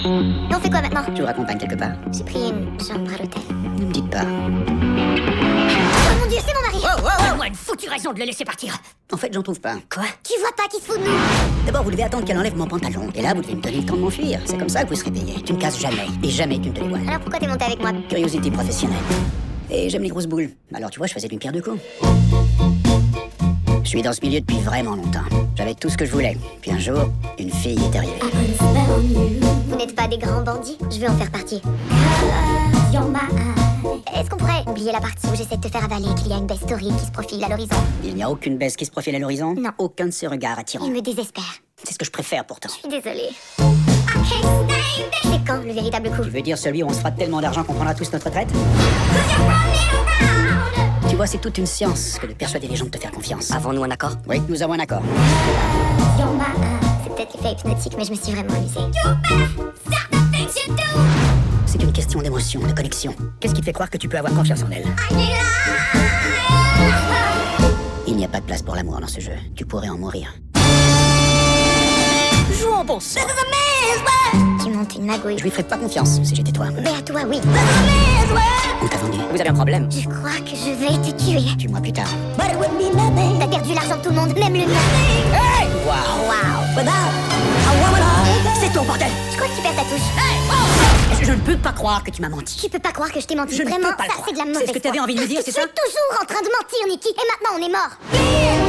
Et 0.07 0.55
on 0.55 0.59
fait 0.59 0.69
quoi 0.69 0.81
maintenant 0.81 1.01
Tu 1.13 1.21
le 1.21 1.25
raccompagnes 1.25 1.57
quelque 1.57 1.75
part. 1.75 1.91
J'ai 2.13 2.23
pris 2.23 2.49
une 2.49 2.79
chambre 2.79 3.11
à 3.13 3.17
l'hôtel. 3.21 3.41
Ne 3.79 3.85
me 3.85 3.91
dites 3.91 4.09
pas. 4.09 4.23
Oh 4.25 6.19
mon 6.21 6.27
dieu, 6.27 6.37
c'est 6.45 6.53
mon 6.53 6.61
mari 6.61 6.77
Oh, 6.83 7.01
oh, 7.03 7.09
oh. 7.31 7.35
Moi, 7.35 7.47
une 7.47 7.53
foutue 7.55 7.89
raison 7.89 8.13
de 8.13 8.19
le 8.19 8.25
laisser 8.25 8.45
partir. 8.45 8.77
En 9.11 9.17
fait, 9.17 9.33
j'en 9.33 9.43
trouve 9.43 9.59
pas. 9.59 9.75
Quoi 9.93 10.03
Tu 10.23 10.39
vois 10.39 10.51
pas 10.55 10.63
qu'il 10.69 10.79
se 10.81 10.85
fout 10.85 10.99
de 10.99 11.05
nous 11.05 11.65
D'abord, 11.65 11.83
vous 11.83 11.91
devez 11.91 12.03
attendre 12.03 12.23
qu'elle 12.25 12.37
enlève 12.37 12.55
mon 12.55 12.67
pantalon. 12.67 13.09
Et 13.15 13.21
là, 13.21 13.33
vous 13.33 13.41
devez 13.41 13.55
me 13.55 13.61
donner 13.61 13.77
le 13.77 13.85
temps 13.85 13.95
de 13.95 14.01
m'enfuir. 14.01 14.39
C'est 14.45 14.57
comme 14.57 14.69
ça 14.69 14.83
que 14.83 14.89
vous 14.89 14.95
serez 14.95 15.11
payé. 15.11 15.41
Tu 15.45 15.53
ne 15.53 15.57
casses 15.57 15.79
jamais. 15.79 16.07
Et 16.23 16.29
jamais 16.29 16.59
tu 16.59 16.69
ne 16.69 16.73
te 16.73 16.79
dévoiles. 16.81 17.07
Alors 17.07 17.19
pourquoi 17.19 17.39
t'es 17.39 17.47
monté 17.47 17.65
avec 17.65 17.81
moi 17.81 17.91
Curiosité 18.07 18.49
professionnelle. 18.49 18.97
Et 19.69 19.89
j'aime 19.89 20.03
les 20.03 20.09
grosses 20.09 20.27
boules. 20.27 20.51
Alors, 20.73 20.89
tu 20.89 20.99
vois, 20.99 21.07
je 21.07 21.13
faisais 21.13 21.27
d'une 21.27 21.39
pierre 21.39 21.51
deux 21.51 21.61
coups. 21.61 21.81
Je 23.87 23.91
suis 23.91 24.01
dans 24.01 24.11
ce 24.11 24.19
milieu 24.21 24.41
depuis 24.41 24.59
vraiment 24.59 24.97
longtemps. 24.97 25.23
J'avais 25.55 25.73
tout 25.73 25.87
ce 25.87 25.95
que 25.95 26.03
je 26.03 26.11
voulais. 26.11 26.35
Puis 26.59 26.71
un 26.71 26.77
jour, 26.77 27.09
une 27.39 27.49
fille 27.49 27.79
est 27.81 27.95
arrivée. 27.95 28.19
Vous 28.19 29.77
n'êtes 29.77 29.95
pas 29.95 30.09
des 30.09 30.17
grands 30.17 30.41
bandits 30.41 30.77
Je 30.91 30.99
veux 30.99 31.07
en 31.07 31.15
faire 31.15 31.31
partie. 31.31 31.61
Est-ce 34.13 34.29
qu'on 34.29 34.35
pourrait 34.35 34.65
oublier 34.67 34.91
la 34.91 34.99
partie 34.99 35.27
où 35.27 35.35
j'essaie 35.37 35.55
de 35.55 35.61
te 35.61 35.69
faire 35.69 35.85
avaler 35.85 36.13
qu'il 36.17 36.27
y 36.27 36.33
a 36.33 36.37
une 36.37 36.47
belle 36.47 36.57
story 36.57 36.89
qui 36.99 37.05
se 37.05 37.11
profile 37.11 37.41
à 37.45 37.47
l'horizon? 37.47 37.77
Il 38.03 38.15
n'y 38.15 38.23
a 38.23 38.29
aucune 38.29 38.57
baisse 38.57 38.75
qui 38.75 38.83
se 38.83 38.91
profile 38.91 39.15
à 39.15 39.19
l'horizon? 39.19 39.53
Non. 39.53 39.71
Aucun 39.77 40.07
de 40.07 40.11
ces 40.11 40.27
regards 40.27 40.59
attirants. 40.59 40.85
Il 40.85 40.91
me 40.91 41.01
désespère. 41.01 41.61
C'est 41.81 41.93
ce 41.93 41.97
que 41.97 42.03
je 42.03 42.11
préfère 42.11 42.43
pourtant. 42.43 42.67
Je 42.67 42.89
suis 42.89 42.89
désolée. 42.89 43.29
C'est 45.23 45.47
quand 45.47 45.63
le 45.63 45.71
véritable 45.71 46.09
coup 46.09 46.25
Tu 46.25 46.29
veux 46.29 46.41
dire 46.41 46.57
celui 46.57 46.83
où 46.83 46.87
on 46.87 46.93
se 46.93 46.99
fera 46.99 47.11
tellement 47.11 47.39
d'argent 47.39 47.63
qu'on 47.63 47.73
prendra 47.73 47.95
tous 47.95 48.11
notre 48.11 48.25
retraite? 48.25 48.49
Tu 51.17 51.19
vois, 51.19 51.25
c'est 51.25 51.39
toute 51.39 51.57
une 51.57 51.65
science 51.65 52.19
que 52.21 52.27
de 52.27 52.33
persuader 52.33 52.67
les 52.67 52.75
gens 52.75 52.85
de 52.85 52.91
te 52.91 52.99
faire 52.99 53.09
confiance. 53.09 53.49
Avons-nous 53.49 53.83
un 53.83 53.89
accord? 53.89 54.17
Oui, 54.27 54.39
nous 54.47 54.61
avons 54.61 54.73
un 54.73 54.79
accord. 54.79 55.01
C'est 57.03 57.15
peut-être 57.15 57.33
l'effet 57.33 57.53
hypnotique, 57.53 57.93
mais 57.97 58.05
je 58.05 58.11
me 58.11 58.15
suis 58.15 58.33
vraiment 58.33 58.53
amusée. 58.53 58.81
C'est 61.65 61.81
une 61.81 61.91
question 61.91 62.21
d'émotion, 62.21 62.61
de 62.61 62.71
connexion. 62.71 63.15
Qu'est-ce 63.39 63.55
qui 63.55 63.61
te 63.61 63.65
fait 63.65 63.73
croire 63.73 63.89
que 63.89 63.97
tu 63.97 64.07
peux 64.07 64.19
avoir 64.19 64.31
confiance 64.31 64.61
en 64.61 64.69
elle? 64.69 64.85
Il 68.05 68.15
n'y 68.15 68.23
a 68.23 68.27
pas 68.27 68.39
de 68.39 68.45
place 68.45 68.61
pour 68.61 68.75
l'amour 68.75 68.99
dans 68.99 69.07
ce 69.07 69.19
jeu. 69.19 69.33
Tu 69.55 69.65
pourrais 69.65 69.89
en 69.89 69.97
mourir. 69.97 70.35
Jouons 72.61 72.85
bon 72.85 72.99
sang. 72.99 73.21
Tu 74.63 74.69
montes 74.71 74.95
une 74.95 75.05
magouille. 75.05 75.37
Je 75.37 75.43
lui 75.43 75.51
ferais 75.51 75.63
pas 75.63 75.77
confiance 75.77 76.19
si 76.23 76.35
j'étais 76.35 76.51
toi. 76.51 76.67
Mais 76.83 76.89
à 76.89 77.01
toi, 77.01 77.21
oui. 77.27 77.39
On 78.81 78.87
t'a 78.87 78.97
vendu. 78.97 79.17
Vous 79.31 79.39
avez 79.39 79.49
un 79.49 79.53
problème 79.53 79.89
Je 79.91 80.07
crois 80.07 80.39
que 80.39 80.55
je 80.55 80.71
vais 80.71 80.97
te 81.11 81.15
tuer. 81.23 81.55
Tue-moi 81.57 81.79
plus 81.81 81.93
tard. 81.93 82.07
T'as 82.37 83.47
perdu 83.47 83.73
l'argent 83.73 83.97
de 83.97 84.01
tout 84.03 84.09
le 84.09 84.15
monde, 84.15 84.33
même 84.37 84.53
le 84.53 84.59
mien. 84.59 84.65
Hey 85.33 85.67
Waouh 85.85 86.27
Wow 86.27 86.85
C'est 88.59 88.73
ton 88.73 88.83
bordel 88.83 89.07
Je 89.31 89.35
crois 89.37 89.47
que 89.47 89.55
tu 89.55 89.61
perds 89.61 89.75
ta 89.75 89.81
touche. 89.83 91.19
je, 91.19 91.25
je 91.25 91.31
ne 91.31 91.37
peux 91.41 91.57
pas 91.57 91.71
croire 91.71 92.03
que 92.03 92.11
tu 92.11 92.21
m'as 92.21 92.29
menti. 92.29 92.59
Tu 92.61 92.69
peux 92.69 92.79
pas 92.79 92.91
croire 92.91 93.11
que 93.11 93.19
je 93.19 93.25
t'ai 93.27 93.35
menti. 93.35 93.55
Je 93.55 93.63
ne 93.63 93.69
Vraiment, 93.69 93.89
peux 93.91 93.95
pas 93.97 94.03
ça 94.05 94.13
c'est 94.25 94.33
de 94.33 94.37
la 94.37 94.43
C'est 94.43 94.51
mauvaise 94.51 94.67
ce 94.67 94.73
que 94.73 94.79
t'avais 94.79 94.99
envie 94.99 95.15
de 95.15 95.21
me 95.21 95.27
dire, 95.27 95.39
c'est 95.43 95.51
Je 95.51 95.57
suis 95.57 95.61
ça 95.61 95.67
toujours 95.67 96.21
en 96.21 96.25
train 96.25 96.41
de 96.41 96.49
mentir, 96.49 96.87
Nicky. 96.89 97.09
Et 97.09 97.25
maintenant, 97.31 97.57
on 97.57 97.65
est 97.65 97.71
mort. 97.71 98.66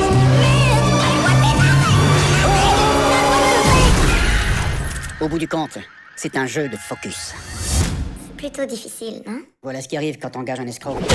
Au 5.21 5.27
bout 5.27 5.39
du 5.39 5.49
compte, 5.49 5.79
c'est 6.15 6.37
un 6.37 6.47
jeu 6.47 6.69
de 6.69 6.77
focus. 6.77 7.35
C'est 8.25 8.37
plutôt 8.37 8.65
difficile, 8.65 9.23
non? 9.27 9.41
Voilà 9.65 9.81
ce 9.81 9.89
qui 9.89 9.97
arrive 9.97 10.19
quand 10.19 10.31
t'engages 10.31 10.61
un 10.61 10.67
escroc. 10.69 10.97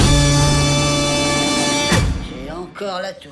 J'ai 2.46 2.52
encore 2.52 3.00
la 3.00 3.14
touche. 3.14 3.32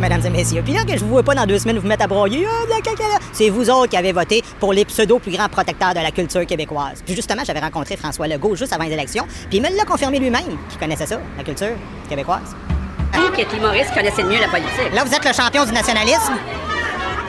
Mesdames 0.00 0.24
et 0.24 0.30
messieurs. 0.30 0.62
Puis 0.64 0.72
là, 0.74 0.84
que 0.84 0.92
je 0.96 1.00
vous 1.04 1.08
vois 1.10 1.22
pas 1.22 1.34
dans 1.34 1.46
deux 1.46 1.58
semaines 1.58 1.78
vous 1.78 1.86
mettre 1.86 2.04
à 2.04 2.06
broyer, 2.06 2.46
Ah, 2.48 2.66
là. 2.68 3.18
c'est 3.32 3.48
vous 3.50 3.68
autres 3.70 3.88
qui 3.90 3.96
avez 3.96 4.12
voté 4.12 4.42
pour 4.60 4.72
les 4.72 4.84
pseudo 4.84 5.18
plus 5.18 5.32
grands 5.32 5.48
protecteurs 5.48 5.94
de 5.94 6.00
la 6.00 6.10
culture 6.10 6.44
québécoise. 6.46 7.02
Puis 7.04 7.14
justement, 7.14 7.42
j'avais 7.46 7.60
rencontré 7.60 7.96
François 7.96 8.26
Legault 8.28 8.54
juste 8.56 8.72
avant 8.72 8.84
les 8.84 8.92
élections, 8.92 9.26
puis 9.48 9.58
il 9.58 9.62
me 9.62 9.68
l'a 9.76 9.84
confirmé 9.84 10.18
lui-même, 10.18 10.42
qu'il 10.68 10.78
connaissait 10.78 11.06
ça, 11.06 11.18
la 11.36 11.44
culture 11.44 11.68
québécoise. 12.08 12.54
Vous 13.14 13.30
qui 13.32 13.42
êtes 13.42 13.52
humoriste 13.52 13.92
connaissez 13.94 14.22
mieux 14.22 14.40
la 14.40 14.48
politique. 14.48 14.92
Là, 14.94 15.04
vous 15.04 15.14
êtes 15.14 15.24
le 15.24 15.32
champion 15.32 15.64
du 15.64 15.72
nationalisme? 15.72 16.32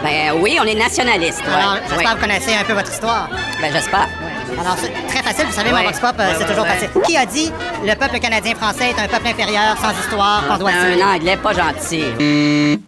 Ben 0.04 0.34
oui, 0.42 0.58
on 0.62 0.66
est 0.66 0.76
nationaliste. 0.76 1.40
ouais. 1.46 1.54
Alors, 1.54 1.76
j'espère 1.88 1.98
Ouais. 1.98 2.04
que 2.06 2.10
vous 2.10 2.22
connaissez 2.22 2.54
un 2.56 2.64
peu 2.64 2.74
votre 2.74 2.92
histoire. 2.92 3.30
Ben 3.62 3.72
j'espère. 3.72 4.08
Alors, 4.60 4.76
c'est 4.78 4.92
très 5.08 5.24
facile, 5.24 5.46
vous 5.46 5.54
savez, 5.54 5.70
mon 5.72 5.78
Ouais. 5.78 5.84
Vox 5.86 6.00
Pop, 6.00 6.16
euh, 6.20 6.24
Ouais, 6.28 6.34
c'est 6.38 6.44
ouais, 6.44 6.50
toujours 6.50 6.68
facile. 6.68 6.90
Qui 7.06 7.18
a 7.18 7.26
dit 7.26 7.52
le 7.86 7.96
peuple 7.96 8.20
canadien-français 8.20 8.90
est 8.92 9.00
un 9.02 9.08
peuple 9.08 9.28
inférieur, 9.28 9.76
sans 9.82 9.92
histoire, 9.92 10.48
qu'on 10.48 10.58
doit 10.58 10.72
C'est 10.72 10.94
tuer? 10.94 11.02
un 11.04 11.16
anglais 11.16 11.38
pas 11.38 11.54
gentil. 11.54 12.80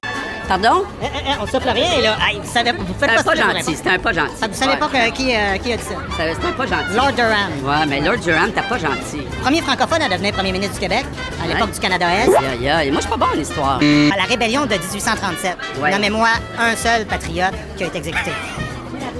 Pardon? 0.47 0.83
Eh, 1.01 1.05
eh, 1.05 1.19
eh, 1.25 1.31
on 1.41 1.47
souffle 1.47 1.69
rien, 1.69 2.01
là. 2.03 2.17
Vous 2.39 2.51
savez, 2.53 2.71
vous 2.71 2.93
faites 2.99 3.23
pas 3.25 3.35
gentil, 3.35 3.75
c'est 3.83 3.89
un 3.89 3.97
pas 3.97 4.13
gentil. 4.13 4.35
Ça, 4.39 4.47
vous 4.47 4.53
savez 4.53 4.77
pas 4.77 4.87
que- 4.87 5.09
qui, 5.11 5.35
euh, 5.35 5.57
qui 5.57 5.73
a 5.73 5.77
dit 5.77 5.83
ça? 5.83 5.95
C'est 6.15 6.35
c'est 6.39 6.47
un 6.47 6.51
pas 6.51 6.67
gentil. 6.67 6.93
Lord 6.95 7.13
Durham. 7.13 7.51
Ouais, 7.63 7.85
mais 7.87 7.99
Lord 7.99 8.17
Durham, 8.19 8.51
t'as 8.53 8.61
pas 8.61 8.77
gentil. 8.77 9.23
Premier 9.41 9.61
francophone 9.63 10.03
à 10.03 10.07
devenir 10.09 10.33
premier 10.33 10.51
ministre 10.51 10.75
du 10.75 10.81
Québec, 10.81 11.03
à 11.43 11.47
l'époque 11.47 11.71
du 11.71 11.79
Canada-Est. 11.79 12.29
Aïe, 12.35 12.69
aïe. 12.69 12.91
Moi, 12.91 13.01
je 13.01 13.07
suis 13.07 13.17
pas 13.17 13.25
bon 13.25 13.35
en 13.35 13.39
histoire. 13.39 13.77
À 13.79 14.17
la 14.17 14.23
rébellion 14.29 14.67
de 14.67 14.75
1837. 14.75 15.57
Ouais. 15.81 15.89
Nommez-moi 15.91 16.27
un 16.59 16.75
seul 16.75 17.05
patriote 17.05 17.53
qui 17.75 17.83
a 17.85 17.87
été 17.87 17.97
exécuté. 17.97 18.31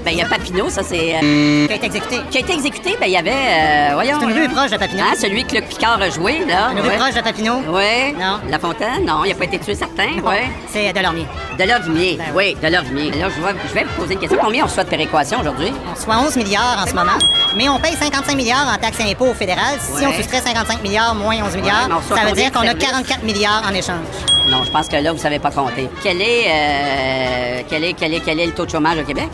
Ben, 0.06 0.12
il 0.12 0.18
y 0.18 0.22
a 0.22 0.26
Papineau, 0.26 0.70
ça, 0.70 0.82
c'est. 0.84 1.16
euh, 1.16 1.66
Qui 1.66 1.72
a 1.72 1.76
été 1.76 1.86
exécuté. 1.86 2.20
Qui 2.30 2.36
a 2.38 2.40
été 2.40 2.52
exécuté, 2.52 2.96
ben, 3.00 3.06
il 3.06 3.12
y 3.12 3.16
avait. 3.16 3.32
euh, 3.32 3.88
voyons. 3.94 4.18
C'est 4.20 4.26
une 4.26 4.32
rue 4.40 4.48
proche 4.48 4.70
de 4.70 4.76
Papineau. 4.76 5.02
Hein, 5.02 5.14
celui 5.20 5.44
que 5.44 5.56
Luc 5.56 5.68
Picard 5.68 6.00
a 6.00 6.08
joué, 6.10 6.44
là. 6.46 6.70
Une 6.70 6.78
rue 6.80 6.88
ouais. 6.90 6.96
proche 6.96 7.14
de 7.14 7.20
Papineau? 7.22 7.56
Oui. 7.68 8.12
Non. 8.16 8.38
La 8.48 8.58
Fontaine, 8.60 9.04
non, 9.04 9.24
il 9.24 9.32
a 9.32 9.34
pas 9.34 9.44
été 9.46 9.58
tué, 9.58 9.74
certain. 9.74 10.06
Oui. 10.24 10.36
C'est 10.72 10.92
Delormier. 10.92 11.26
De 11.58 11.64
l'ordimier. 11.64 12.18
oui, 12.36 12.56
de 12.62 12.68
l'ordimier. 12.68 13.10
Là, 13.10 13.26
je 13.36 13.42
vais, 13.42 13.54
je 13.68 13.74
vais 13.74 13.82
vous 13.84 14.00
poser 14.00 14.14
une 14.14 14.20
question. 14.20 14.38
Combien 14.40 14.62
on 14.62 14.66
reçoit 14.68 14.84
de 14.84 14.88
péréquation 14.90 15.40
aujourd'hui? 15.40 15.72
On 15.90 15.94
reçoit 15.94 16.16
11 16.24 16.36
milliards 16.36 16.78
en 16.84 16.86
ce 16.86 16.94
moment, 16.94 17.18
mais 17.56 17.68
on 17.68 17.80
paye 17.80 17.96
55 17.96 18.36
milliards 18.36 18.68
en 18.72 18.76
taxes 18.80 19.00
et 19.00 19.10
impôts 19.10 19.26
au 19.26 19.34
fédéral. 19.34 19.74
Si 19.80 20.04
Ouais. 20.04 20.06
on 20.06 20.12
soustrait 20.12 20.40
55 20.40 20.82
milliards 20.84 21.16
moins 21.16 21.34
11 21.44 21.56
milliards, 21.56 21.88
ça 22.08 22.24
veut 22.26 22.32
dire 22.32 22.52
qu'on 22.52 22.60
a 22.60 22.66
services? 22.66 22.86
44 22.86 23.22
milliards 23.24 23.62
en 23.68 23.74
échange. 23.74 24.06
Non, 24.48 24.62
je 24.64 24.70
pense 24.70 24.86
que 24.86 24.94
là, 24.96 25.12
vous 25.12 25.18
savez 25.18 25.40
pas 25.40 25.50
compter. 25.50 25.88
Quel 26.04 26.22
est, 26.22 26.44
euh, 26.46 27.62
quel 27.68 27.82
est, 27.82 27.94
quel 27.94 28.14
est, 28.14 28.20
quel 28.20 28.38
est 28.38 28.46
le 28.46 28.52
taux 28.52 28.64
de 28.64 28.70
chômage 28.70 28.98
au 28.98 29.02
Québec? 29.02 29.26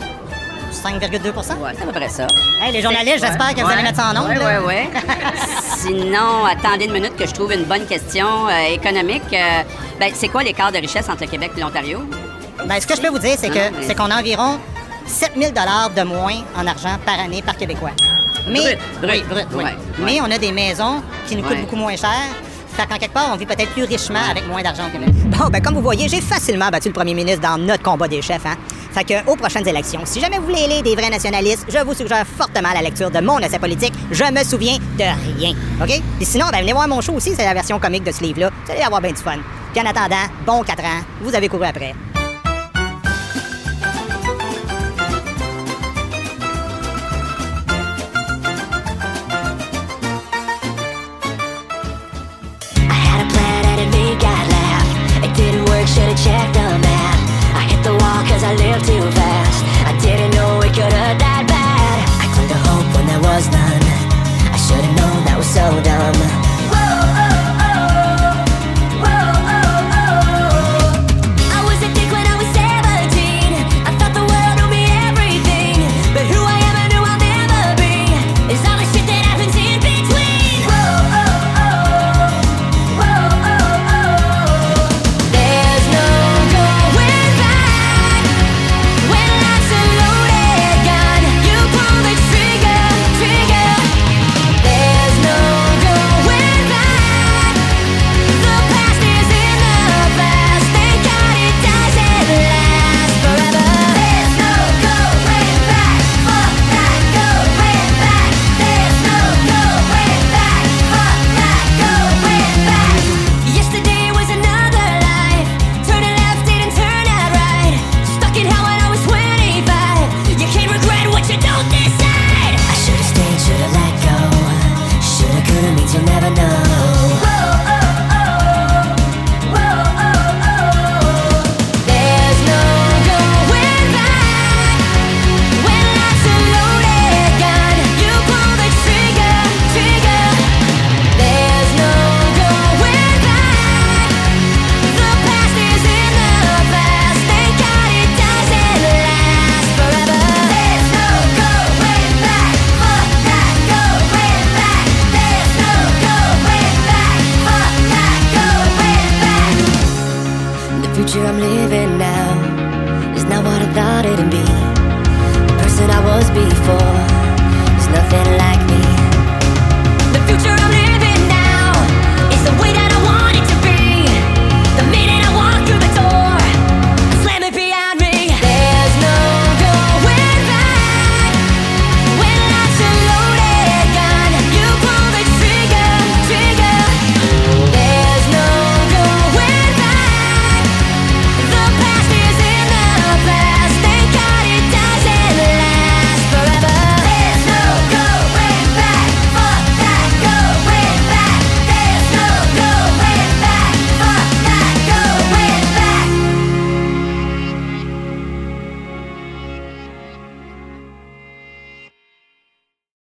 5,2 0.73 1.27
Ouais, 1.59 1.71
c'est 1.75 1.83
à 1.83 1.85
peu 1.85 1.91
près 1.91 2.09
ça. 2.09 2.27
Hey, 2.61 2.71
les 2.73 2.81
journalistes, 2.81 3.19
j'espère 3.25 3.53
que 3.55 3.61
vous 3.61 3.69
allez 3.69 3.83
mettre 3.83 3.97
ça 3.99 4.09
en 4.09 4.13
là. 4.13 4.23
ouais, 4.23 4.65
ouais. 4.65 4.89
Sinon, 5.77 6.45
attendez 6.45 6.85
une 6.85 6.93
minute 6.93 7.15
que 7.15 7.25
je 7.27 7.33
trouve 7.33 7.51
une 7.53 7.63
bonne 7.65 7.85
question 7.85 8.47
euh, 8.47 8.73
économique. 8.73 9.23
Euh, 9.33 9.61
ben, 9.99 10.11
c'est 10.13 10.27
quoi 10.29 10.43
l'écart 10.43 10.71
de 10.71 10.77
richesse 10.77 11.09
entre 11.09 11.21
le 11.23 11.27
Québec 11.27 11.51
et 11.57 11.61
l'Ontario? 11.61 11.99
Ben, 12.65 12.79
ce 12.79 12.87
que 12.87 12.95
je 12.95 13.01
peux 13.01 13.09
vous 13.09 13.19
dire, 13.19 13.35
c'est 13.37 13.49
Non, 13.49 13.53
que 13.55 13.59
mais- 13.79 13.85
c'est 13.87 13.95
qu'on 13.95 14.09
a 14.09 14.19
environ 14.19 14.59
7 15.05 15.31
000 15.37 15.51
de 15.51 16.03
moins 16.03 16.41
en 16.57 16.65
argent 16.67 16.97
par 17.05 17.19
année 17.19 17.41
par 17.41 17.57
Québécois. 17.57 17.91
Mais, 18.47 18.59
Brut, 18.59 18.77
brut. 19.01 19.11
Oui, 19.11 19.23
brut, 19.29 19.47
oui. 19.53 19.63
Ouais, 19.63 19.75
Mais 19.99 20.19
on 20.21 20.25
a 20.31 20.37
des 20.37 20.51
maisons 20.51 21.01
qui 21.27 21.35
nous 21.35 21.43
coûtent 21.43 21.51
Ouais. 21.51 21.61
beaucoup 21.61 21.75
moins 21.75 21.95
cher. 21.95 22.09
Fait 22.75 22.87
qu'en 22.87 22.97
quelque 22.97 23.13
part, 23.13 23.29
on 23.31 23.35
vit 23.35 23.45
peut-être 23.45 23.69
plus 23.71 23.83
richement 23.83 24.19
avec 24.31 24.47
moins 24.47 24.61
d'argent 24.63 24.87
au 24.87 24.89
Québec. 24.89 25.09
Bon, 25.25 25.47
ben 25.49 25.61
comme 25.61 25.75
vous 25.75 25.81
voyez, 25.81 26.07
j'ai 26.09 26.21
facilement 26.21 26.69
battu 26.69 26.87
le 26.87 26.93
premier 26.93 27.13
ministre 27.13 27.41
dans 27.41 27.57
notre 27.57 27.83
combat 27.83 28.07
des 28.07 28.21
chefs. 28.21 28.45
Hein? 28.47 28.55
Fait 28.93 29.03
que, 29.03 29.29
aux 29.29 29.35
prochaines 29.35 29.67
élections, 29.67 30.01
si 30.05 30.19
jamais 30.19 30.37
vous 30.37 30.45
voulez 30.45 30.67
lire 30.67 30.83
des 30.83 30.95
vrais 30.95 31.09
nationalistes, 31.09 31.65
je 31.67 31.79
vous 31.79 31.93
suggère 31.93 32.25
fortement 32.27 32.71
la 32.73 32.81
lecture 32.81 33.09
de 33.09 33.19
mon 33.19 33.39
essai 33.39 33.57
politique. 33.57 33.93
Je 34.11 34.23
me 34.25 34.43
souviens 34.43 34.77
de 34.97 35.39
rien. 35.39 35.55
OK? 35.81 36.01
Puis 36.17 36.25
sinon, 36.25 36.45
ben, 36.51 36.61
venez 36.61 36.73
voir 36.73 36.87
mon 36.87 37.01
show 37.01 37.13
aussi, 37.13 37.33
c'est 37.35 37.45
la 37.45 37.53
version 37.53 37.79
comique 37.79 38.03
de 38.03 38.11
ce 38.11 38.21
livre-là. 38.21 38.51
Vous 38.65 38.71
allez 38.71 38.81
avoir 38.81 39.01
bien 39.01 39.11
du 39.11 39.21
fun. 39.21 39.37
Puis 39.73 39.81
en 39.81 39.89
attendant, 39.89 40.15
bon 40.45 40.61
4 40.63 40.83
ans, 40.83 41.01
vous 41.21 41.33
avez 41.33 41.49
couru 41.49 41.65
après. 41.65 41.95